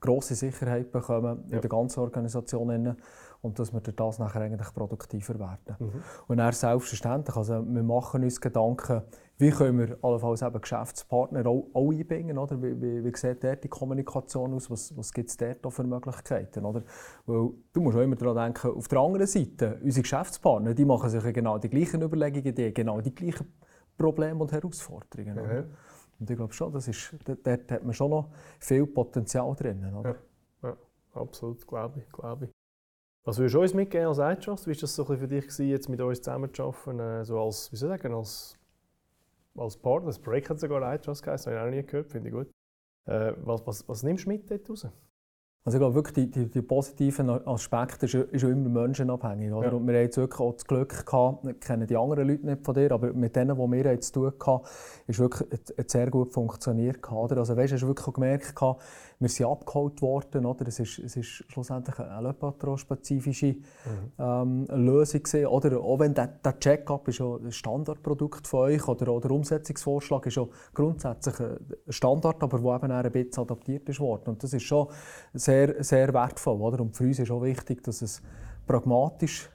grosse 0.00 0.34
Sicherheit 0.34 0.92
bekommen 0.92 1.44
ja. 1.48 1.56
in 1.56 1.60
der 1.62 1.70
ganzen 1.70 2.00
Organisation 2.00 2.96
und 3.40 3.58
dass 3.58 3.72
wir 3.72 3.80
durch 3.80 3.96
das 3.96 4.18
nachher 4.18 4.42
eigentlich 4.42 4.72
produktiver 4.74 5.38
werden. 5.38 5.76
Mhm. 5.78 6.02
Und 6.28 6.36
dann 6.36 6.52
selbstverständlich, 6.52 7.36
also 7.36 7.64
wir 7.66 7.82
machen 7.82 8.22
uns 8.22 8.40
Gedanken, 8.40 9.02
wie 9.38 9.50
können 9.50 9.78
wir 9.78 9.98
allenfalls 10.02 10.42
eben 10.42 10.60
Geschäftspartner 10.60 11.46
auch, 11.46 11.66
auch 11.72 11.90
einbinden, 11.90 12.38
oder? 12.38 12.62
Wie, 12.62 12.80
wie, 12.80 13.04
wie 13.04 13.16
sieht 13.16 13.42
dort 13.42 13.64
die 13.64 13.68
Kommunikation 13.68 14.54
aus, 14.54 14.70
was, 14.70 14.96
was 14.96 15.12
gibt 15.12 15.30
es 15.30 15.36
dort 15.36 15.72
für 15.72 15.84
Möglichkeiten, 15.84 16.64
oder? 16.64 16.82
Weil 17.26 17.50
du 17.72 17.80
musst 17.80 17.96
auch 17.96 18.02
immer 18.02 18.16
daran 18.16 18.52
denken, 18.52 18.76
auf 18.76 18.88
der 18.88 18.98
anderen 18.98 19.26
Seite, 19.26 19.78
unsere 19.82 20.02
Geschäftspartner, 20.02 20.74
die 20.74 20.84
machen 20.84 21.10
sich 21.10 21.22
genau 21.32 21.58
die 21.58 21.70
gleichen 21.70 22.02
Überlegungen, 22.02 22.54
die 22.54 22.72
genau 22.72 23.00
die 23.00 23.14
gleichen 23.14 23.52
Probleme 23.96 24.40
und 24.40 24.52
Herausforderungen. 24.52 25.34
Mhm. 25.34 25.64
Und 26.18 26.30
ich 26.30 26.36
glaube 26.36 26.52
schon, 26.52 26.72
das 26.72 26.88
ist, 26.88 27.14
dort, 27.24 27.70
hat 27.70 27.84
man 27.84 27.92
schon 27.92 28.10
noch 28.10 28.30
viel 28.60 28.86
Potenzial 28.86 29.54
drin, 29.54 29.94
oder? 29.94 30.16
Ja, 30.62 30.68
ja 30.70 30.76
absolut, 31.14 31.66
glaube 31.66 32.00
ich, 32.00 32.12
glaube 32.12 32.46
ich. 32.46 32.50
Was 33.24 33.38
würdest 33.38 33.54
du 33.54 33.60
uns 33.62 33.74
mitgeben 33.74 34.06
als 34.06 34.18
Eigenschaft? 34.18 34.66
Wie 34.66 34.70
war 34.70 34.80
das 34.80 34.94
so 34.94 35.04
für 35.04 35.28
dich, 35.28 35.44
gewesen, 35.44 35.68
jetzt 35.68 35.88
mit 35.88 36.00
uns 36.00 36.18
zusammenzuarbeiten, 36.18 37.00
äh, 37.00 37.24
so 37.24 37.40
als, 37.40 37.72
wie 37.72 37.76
soll 37.76 37.94
ich 37.94 38.02
sagen, 38.02 38.14
als, 38.14 38.58
als 39.56 39.76
Partner? 39.76 40.08
Das 40.08 40.18
Projekt 40.18 40.50
hat 40.50 40.60
sogar 40.60 40.82
Eigenschaft 40.82 41.22
geheißen, 41.22 41.52
habe 41.52 41.60
ich 41.60 41.66
auch 41.66 41.76
nie 41.76 41.86
gehört, 41.86 42.10
finde 42.10 42.28
ich 42.28 42.34
gut. 42.34 42.50
Äh, 43.06 43.32
was, 43.38 43.66
was, 43.66 43.88
was 43.88 44.02
nimmst 44.02 44.26
du 44.26 44.28
mit 44.28 44.50
dort 44.50 44.68
raus? 44.68 44.86
Also 45.66 45.78
ich 45.78 45.80
glaube 45.80 45.94
wirklich, 45.94 46.12
die, 46.12 46.30
die, 46.30 46.50
die 46.50 46.60
positiven 46.60 47.30
Aspekte 47.30 48.04
ist, 48.04 48.14
ist 48.14 48.42
immer 48.44 48.68
menschenabhängig. 48.82 49.50
Oder? 49.50 49.68
Ja. 49.68 49.72
Und 49.72 49.86
wir 49.86 49.94
haben 49.94 50.02
jetzt 50.02 50.18
wirklich 50.18 50.40
auch 50.40 50.52
das 50.52 50.66
Glück 50.66 51.06
gehabt, 51.06 51.42
wir 51.42 51.54
kennen 51.54 51.86
die 51.86 51.96
anderen 51.96 52.28
Leute 52.28 52.44
nicht 52.44 52.62
von 52.62 52.74
dir, 52.74 52.92
aber 52.92 53.14
mit 53.14 53.34
denen, 53.34 53.56
die 53.56 53.72
wir 53.72 53.92
jetzt 53.92 54.12
zu 54.12 54.30
tun 54.30 54.32
hatten, 54.46 54.66
ist 55.06 55.18
wirklich 55.18 55.48
sehr 55.86 56.10
gut 56.10 56.34
funktioniert. 56.34 57.10
Oder? 57.10 57.38
Also 57.38 57.56
weißt, 57.56 57.72
hast 57.72 57.82
du 57.82 57.86
wirklich 57.86 58.12
gemerkt, 58.12 58.54
wir 59.24 59.28
sind 59.30 59.46
abgeholt 59.46 60.00
worden. 60.02 60.46
Oder? 60.46 60.68
Es, 60.68 60.78
ist, 60.78 60.98
es 60.98 61.16
ist 61.16 61.44
schlussendlich 61.48 61.98
eine 61.98 62.28
Lepatro-spezifische 62.28 63.54
mhm. 63.54 64.12
ähm, 64.18 64.66
Lösung 64.70 65.22
gewesen. 65.22 65.46
Oder 65.46 65.80
auch 65.80 65.98
wenn 65.98 66.14
der, 66.14 66.28
der 66.28 66.60
Check-up 66.60 67.08
ist 67.08 67.20
ein 67.20 67.50
Standardprodukt 67.50 68.46
von 68.46 68.60
euch 68.60 68.86
oder, 68.86 69.08
oder 69.08 69.28
der 69.28 69.36
Umsetzungsvorschlag 69.36 70.26
ist 70.26 70.36
ja 70.36 70.46
grundsätzlich 70.74 71.40
ein 71.40 71.58
Standard, 71.88 72.42
aber 72.42 72.62
wo 72.62 72.74
eben 72.74 72.90
ein 72.90 73.10
bisschen 73.10 73.42
adaptiert 73.42 73.88
ist 73.88 74.00
worden. 74.00 74.30
Und 74.30 74.42
das 74.42 74.52
ist 74.52 74.62
schon 74.62 74.88
sehr, 75.32 75.82
sehr 75.82 76.12
wertvoll. 76.12 76.60
Oder? 76.60 76.80
Und 76.80 76.94
für 76.94 77.04
uns 77.04 77.18
ist 77.18 77.30
auch 77.30 77.42
wichtig, 77.42 77.82
dass 77.82 78.02
es 78.02 78.22
pragmatisch 78.66 79.50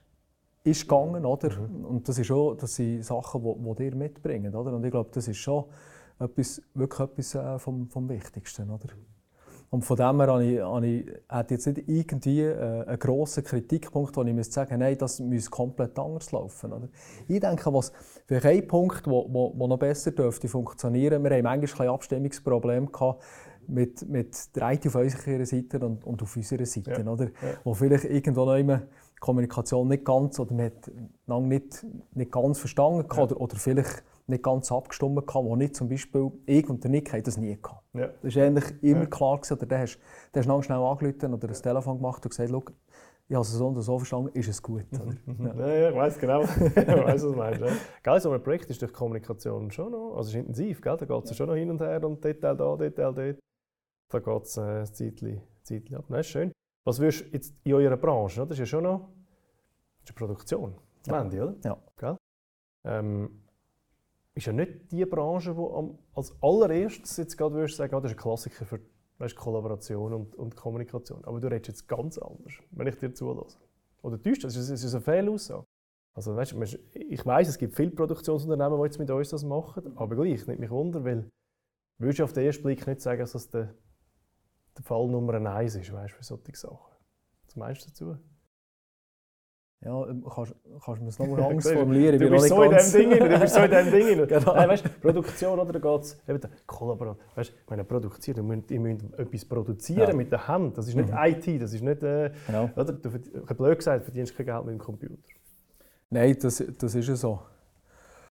ist 0.63 0.87
gegangen, 0.87 1.25
oder? 1.25 1.57
Mhm. 1.57 1.85
Und 1.85 2.09
das, 2.09 2.17
ist 2.17 2.31
auch, 2.31 2.55
das 2.55 2.75
sind 2.75 3.03
Sachen, 3.03 3.43
die, 3.77 3.83
ihr 3.83 3.95
mitbringen, 3.95 4.53
oder? 4.55 4.73
Und 4.73 4.83
ich 4.83 4.91
glaube, 4.91 5.09
das 5.13 5.27
ist 5.27 5.37
schon 5.37 5.65
etwas, 6.19 6.61
wirklich 6.73 6.99
etwas 6.99 7.35
äh, 7.35 7.59
vom, 7.59 7.87
vom 7.89 8.09
Wichtigsten, 8.09 8.69
oder? 8.69 8.89
Und 9.71 9.85
von 9.85 9.97
dem 9.97 10.19
her 10.19 10.27
habe 10.27 10.43
ich, 10.43 10.59
habe 10.59 10.87
ich, 10.87 11.05
hatte 11.29 11.53
jetzt 11.53 11.67
nicht 11.67 11.87
irgendwie 11.87 12.41
äh, 12.41 12.85
einen 12.85 12.99
grossen 12.99 13.43
Kritikpunkt, 13.43 14.17
wo 14.17 14.23
ich 14.23 14.33
müsste 14.33 14.53
sagen 14.53 14.79
nein, 14.79 14.97
das 14.97 15.19
müsste 15.19 15.51
komplett 15.51 15.97
anders 15.99 16.31
laufen. 16.31 16.73
Oder? 16.73 16.89
Ich 17.27 17.39
denke, 17.39 17.71
was 17.71 17.91
vielleicht 18.25 18.45
ein 18.45 18.67
Punkt, 18.67 19.05
der 19.05 19.13
wo, 19.13 19.27
wo, 19.31 19.53
wo 19.55 19.67
noch 19.67 19.77
besser 19.77 20.11
dürfte 20.11 20.47
funktionieren, 20.47 21.23
wir 21.23 21.31
haben 21.31 21.43
manchmal 21.43 21.87
ein 21.87 21.93
Abstimmungsproblem 21.93 22.91
gehabt, 22.91 23.23
mit, 23.69 24.09
mit 24.09 24.55
der 24.55 24.71
IT 24.71 24.87
auf 24.87 24.95
unserer 24.95 25.45
Seite 25.45 25.79
und, 25.79 26.03
und 26.03 26.21
auf 26.21 26.35
unserer 26.35 26.65
Seite, 26.65 26.91
ja. 26.91 27.07
oder? 27.07 27.25
Ja. 27.25 27.31
Wo 27.63 27.73
vielleicht 27.73 28.05
irgendwo 28.05 28.45
noch 28.45 28.55
immer 28.55 28.81
Kommunikation 29.19 29.87
nicht 29.87 30.05
ganz 30.05 30.39
oder 30.39 30.53
man 30.53 30.65
hat 30.65 30.91
lange 31.27 31.47
nicht, 31.47 31.85
nicht 32.13 32.31
ganz 32.31 32.59
verstanden 32.59 33.05
ja. 33.11 33.23
oder, 33.23 33.39
oder 33.39 33.55
vielleicht 33.57 34.03
nicht 34.29 34.43
ganz 34.43 34.71
abgestimmt 34.71 35.25
kann, 35.27 35.45
wo 35.45 35.55
nicht 35.55 35.75
zum 35.75 35.89
Beispiel 35.89 36.31
ich 36.45 36.69
und 36.69 36.83
der 36.83 36.91
Nick 36.91 37.11
haben 37.11 37.23
das 37.23 37.37
nie 37.37 37.59
gehabt. 37.61 37.83
Ja. 37.93 38.09
Das 38.21 38.35
war 38.35 38.43
eigentlich 38.43 38.83
immer 38.83 39.01
ja. 39.01 39.05
klar 39.07 39.37
gewesen, 39.37 39.53
oder 39.53 39.65
der 39.65 39.79
hast, 39.79 39.99
der 40.33 40.45
hast 40.45 40.65
schnell 40.65 40.79
angerufen 40.79 41.33
oder 41.33 41.47
das 41.47 41.61
Telefon 41.61 41.97
gemacht 41.97 42.23
und 42.25 42.29
gesagt, 42.29 42.49
ich 43.29 43.35
habe 43.35 43.43
es 43.43 43.51
so 43.51 43.67
und 43.67 43.79
so 43.79 43.97
verstanden, 43.99 44.29
ist 44.33 44.47
es 44.47 44.61
gut. 44.61 44.85
ja. 44.91 45.53
ja, 45.55 45.67
ja, 45.67 45.89
ich 45.89 45.95
weiß 45.95 46.17
genau, 46.17 46.41
ich 46.43 46.75
weiß, 46.75 47.13
was 47.13 47.21
du 47.21 47.33
meinst. 47.33 47.61
Ja. 47.61 47.67
Gell, 48.01 48.19
so 48.19 48.31
ein 48.31 48.41
Projekt 48.41 48.69
ist 48.69 48.81
durch 48.81 48.91
Kommunikation 48.91 49.69
schon 49.71 49.91
noch, 49.91 50.15
also 50.15 50.29
ist 50.29 50.35
intensiv, 50.35 50.81
gell? 50.81 50.97
da 50.97 51.05
geht 51.05 51.25
es 51.25 51.37
schon 51.37 51.47
noch 51.47 51.55
hin 51.55 51.69
und 51.69 51.79
her 51.79 52.03
und 52.03 52.23
Detail 52.23 52.55
da, 52.55 52.75
Detail 52.75 53.13
dort. 53.13 53.39
Da 54.11 54.19
geht 54.19 54.43
es 54.43 54.57
äh, 54.57 54.61
ein 54.61 54.85
Zeitchen, 54.87 55.41
Zeitchen 55.61 55.95
ab. 55.97 56.09
Ist 56.09 56.29
schön. 56.29 56.51
Was 56.85 56.99
würdest 56.99 57.25
du 57.25 57.33
jetzt 57.33 57.53
in 57.63 57.73
eurer 57.73 57.97
Branche, 57.97 58.41
das 58.41 58.51
ist 58.51 58.59
ja 58.59 58.65
schon 58.65 58.83
noch 58.83 59.09
das 60.01 60.09
ist 60.09 60.21
eine 60.21 60.27
Produktion, 60.27 60.75
das 61.03 61.13
ja. 61.13 61.19
Handy, 61.19 61.39
oder? 61.39 61.55
Ja. 61.63 61.77
Gell? 61.97 62.17
Ähm, 62.85 63.43
ist 64.39 64.47
ja 64.47 64.53
nicht 64.53 64.91
die 64.91 65.05
Branche, 65.05 65.53
die 65.53 65.97
als 66.15 66.35
allererstes 66.41 67.17
jetzt 67.17 67.37
gerade 67.37 67.55
würdest 67.55 67.77
sagen, 67.77 67.93
oh, 67.95 67.99
das 67.99 68.11
ist 68.11 68.17
ein 68.17 68.21
Klassiker 68.21 68.65
für 68.65 68.79
weißt, 69.19 69.35
Kollaboration 69.35 70.13
und, 70.13 70.35
und, 70.35 70.55
Kommunikation. 70.55 71.23
Aber 71.25 71.39
du 71.39 71.47
redest 71.47 71.67
jetzt 71.67 71.87
ganz 71.87 72.17
anders, 72.17 72.53
wenn 72.71 72.87
ich 72.87 72.95
dir 72.95 73.13
zulasse. 73.13 73.59
Oder 74.01 74.21
täuscht 74.21 74.45
das? 74.45 74.55
Ist, 74.55 74.69
ist 74.69 74.93
eine 74.93 75.01
Fehlaussage? 75.01 75.65
Also, 76.13 76.35
weißt, 76.35 76.55
ich 76.93 77.25
weiß, 77.25 77.47
es 77.49 77.57
gibt 77.57 77.75
viele 77.75 77.91
Produktionsunternehmen, 77.91 78.79
die 78.79 78.85
jetzt 78.85 78.97
mit 78.97 79.11
uns 79.11 79.29
das 79.29 79.43
machen, 79.43 79.95
aber 79.97 80.15
gleich, 80.15 80.47
nicht 80.47 80.59
mich 80.59 80.69
wunder, 80.69 81.03
weil 81.03 81.29
würdest 81.97 82.19
du 82.19 82.23
auf 82.23 82.33
den 82.33 82.45
ersten 82.45 82.63
Blick 82.63 82.87
nicht 82.87 83.01
sagen, 83.01 83.19
dass 83.19 83.33
das 83.33 83.49
der, 83.49 83.73
der 84.77 84.83
Fall 84.83 85.07
Nummer 85.07 85.33
eins 85.33 85.75
ist, 85.75 85.91
weißt, 85.91 86.15
für 86.15 86.23
solche 86.23 86.55
Sachen. 86.55 86.95
Was 87.45 87.55
meinst 87.55 87.81
du 87.83 87.89
dazu? 87.89 88.17
Ja, 89.81 90.07
ähm, 90.07 90.25
kannst, 90.25 90.53
kannst 90.83 90.99
du 90.99 91.03
mir 91.03 91.09
es 91.09 91.19
nochmal 91.19 91.41
anders 91.49 91.71
formulieren? 91.71 92.19
Du 92.19 92.29
bist, 92.29 92.49
so 92.49 92.63
in 92.63 92.71
dem 92.71 92.91
Ding, 92.91 93.09
du 93.11 93.39
bist 93.39 93.53
so 93.53 93.61
in 93.61 93.71
dem 93.71 93.91
Ding. 93.91 94.27
genau. 94.27 94.53
Nein, 94.53 94.69
weißt, 94.69 95.01
Produktion, 95.01 95.59
oder? 95.59 95.71
Da 95.71 95.79
geht 95.79 96.01
es 96.01 96.17
eben 96.27 96.41
Kollaboration. 96.65 97.25
Weißt, 97.35 97.53
ich 97.63 97.69
meine, 97.69 97.85
produzieren, 97.85 98.37
ihr 98.37 98.43
müsst, 98.43 98.71
ihr 98.71 98.79
müsst 98.79 99.05
etwas 99.17 99.45
produzieren 99.45 100.09
ja. 100.09 100.13
mit 100.13 100.31
der 100.31 100.47
Hand. 100.47 100.77
Das 100.77 100.87
ist 100.87 100.95
nicht 100.95 101.09
mhm. 101.09 101.17
IT, 101.17 101.61
das 101.61 101.73
ist 101.73 101.81
nicht, 101.81 102.03
äh, 102.03 102.31
genau. 102.45 102.69
oder? 102.75 102.91
Du, 102.91 103.09
blöd 103.55 103.77
gesagt, 103.77 104.03
verdienst 104.03 104.35
kein 104.35 104.45
Geld 104.45 104.65
mit 104.65 104.73
dem 104.73 104.79
Computer. 104.79 105.15
Nein, 106.09 106.35
das, 106.41 106.61
das 106.77 106.95
ist 106.95 107.07
ja 107.07 107.15
so. 107.15 107.39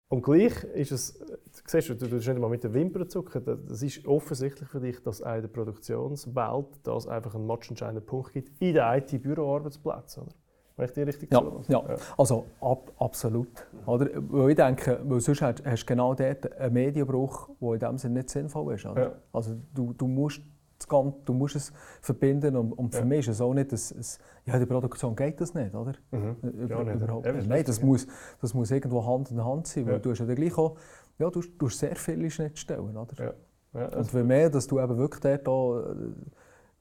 Und 0.09 0.23
gleich 0.23 0.63
ist 0.73 0.91
es, 0.91 1.19
du 1.19 1.61
siehst, 1.65 1.89
du, 1.89 1.95
du 1.95 2.15
nicht 2.15 2.29
einmal 2.29 2.49
mit 2.49 2.63
den 2.63 2.73
Wimpern 2.73 3.09
zucken, 3.09 3.43
das 3.67 3.81
ist 3.81 4.05
offensichtlich 4.05 4.67
für 4.69 4.79
dich, 4.79 5.01
dass 5.03 5.21
auch 5.21 5.35
in 5.35 5.41
der 5.41 5.49
Produktionswelt 5.49 6.67
das 6.83 7.07
einfach 7.07 7.35
einen 7.35 7.45
matchentscheidenden 7.45 8.05
Punkt 8.05 8.33
gibt 8.33 8.61
in 8.61 8.73
den 8.73 8.83
IT-Büroarbeitsplätzen, 8.83 10.23
oder? 10.23 10.33
Wenn 10.77 10.85
ich 10.85 10.93
die 10.93 11.01
richtig 11.01 11.33
ja, 11.33 11.41
ja, 11.67 11.83
ja, 11.87 11.95
also 12.17 12.45
ab, 12.61 12.91
absolut. 12.99 13.67
Oder? 13.85 14.09
Weil 14.29 14.51
ich 14.51 14.55
denke, 14.55 14.99
weil 15.03 15.19
sonst 15.19 15.41
hast, 15.41 15.59
du 15.65 15.85
genau 15.85 16.13
dort 16.13 16.55
einen 16.57 16.73
Medienbruch, 16.73 17.49
der 17.59 17.73
in 17.73 17.79
dem 17.79 17.97
Sinne 17.97 18.13
nicht 18.19 18.29
sinnvoll 18.29 18.75
ist. 18.75 18.83
Ja. 18.83 19.13
Also 19.33 19.55
du, 19.73 19.93
du, 19.93 20.07
musst 20.07 20.41
Ganze, 20.87 21.17
du 21.25 21.33
musst 21.33 21.55
es 21.55 21.73
verbinden 22.01 22.55
und, 22.55 22.71
und 22.73 22.93
für 22.93 23.03
mich 23.03 23.21
ist 23.21 23.29
es 23.29 23.41
auch 23.41 23.53
nicht, 23.53 23.71
dass 23.71 23.91
es, 23.91 24.19
ja, 24.45 24.59
der 24.59 24.67
Produktion 24.67 25.15
geht 25.15 25.41
das 25.41 25.55
nicht, 25.55 25.73
oder? 25.73 25.93
Mhm. 26.11 26.35
Über, 26.43 26.83
nicht. 26.83 27.01
Überhaupt 27.01 27.25
nicht. 27.25 27.49
Nein, 27.49 27.63
das 27.65 27.81
muss, 27.81 28.05
das 28.39 28.53
muss 28.53 28.69
irgendwo 28.69 29.03
Hand 29.03 29.31
in 29.31 29.43
Hand 29.43 29.65
sein, 29.65 29.87
weil 29.87 29.99
du 29.99 30.11
hast 30.11 30.19
ja 30.19 30.25
gleich 30.25 30.55
auch 30.57 30.77
ja, 31.19 31.29
du, 31.29 31.41
du 31.41 31.65
hast 31.65 31.79
sehr 31.79 31.95
viele 31.95 32.29
Schnittstellen. 32.29 32.95
Oder? 32.95 33.33
Und 33.73 34.13
je 34.13 34.23
mehr, 34.23 34.49
dass 34.49 34.67
du 34.67 34.79
eben 34.79 34.97
wirklich 34.97 35.21
dort 35.21 35.47
auch, 35.47 35.79
äh, 35.79 35.93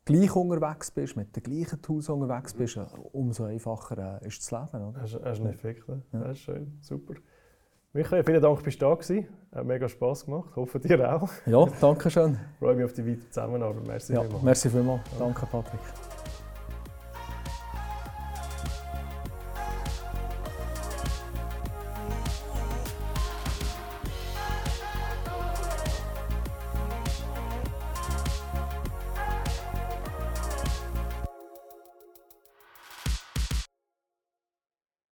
gleich 0.06 0.34
unterwegs 0.34 0.90
bist, 0.90 1.16
mit 1.16 1.36
den 1.36 1.42
gleichen 1.42 1.82
Tools 1.82 2.08
unterwegs 2.08 2.54
bist, 2.54 2.76
äh, 2.78 2.86
umso 3.12 3.44
einfacher 3.44 4.20
äh, 4.22 4.26
ist 4.26 4.40
das 4.40 4.50
Leben. 4.72 4.84
Oder? 4.88 5.00
Hast, 5.02 5.20
hast 5.22 5.40
einen 5.40 5.50
Effekt, 5.50 5.86
ne? 5.88 6.00
Ja. 6.12 6.20
Das 6.20 6.30
ist 6.32 6.38
schön, 6.44 6.78
super. 6.80 7.14
Michael, 7.92 8.24
vielen 8.24 8.42
Dank, 8.42 8.62
bist 8.62 8.80
du 8.80 8.86
da 8.86 8.94
gewesen. 8.94 9.26
Hat 9.54 9.64
mega 9.64 9.88
Spass 9.88 10.24
gemacht, 10.24 10.54
hoffe 10.56 10.78
dir 10.78 11.14
auch. 11.14 11.30
Ja, 11.46 11.66
danke 11.80 12.10
schön. 12.10 12.38
freue 12.58 12.76
mich 12.76 12.84
auf 12.84 12.92
die 12.92 13.06
weitere 13.06 13.28
Zusammenarbeit. 13.30 13.86
Merci 13.86 14.12
Ja, 14.14 14.22
vielmals. 14.22 14.42
merci 14.42 14.70
vielmals. 14.70 15.00
Danke, 15.18 15.46
Patrick. 15.46 15.80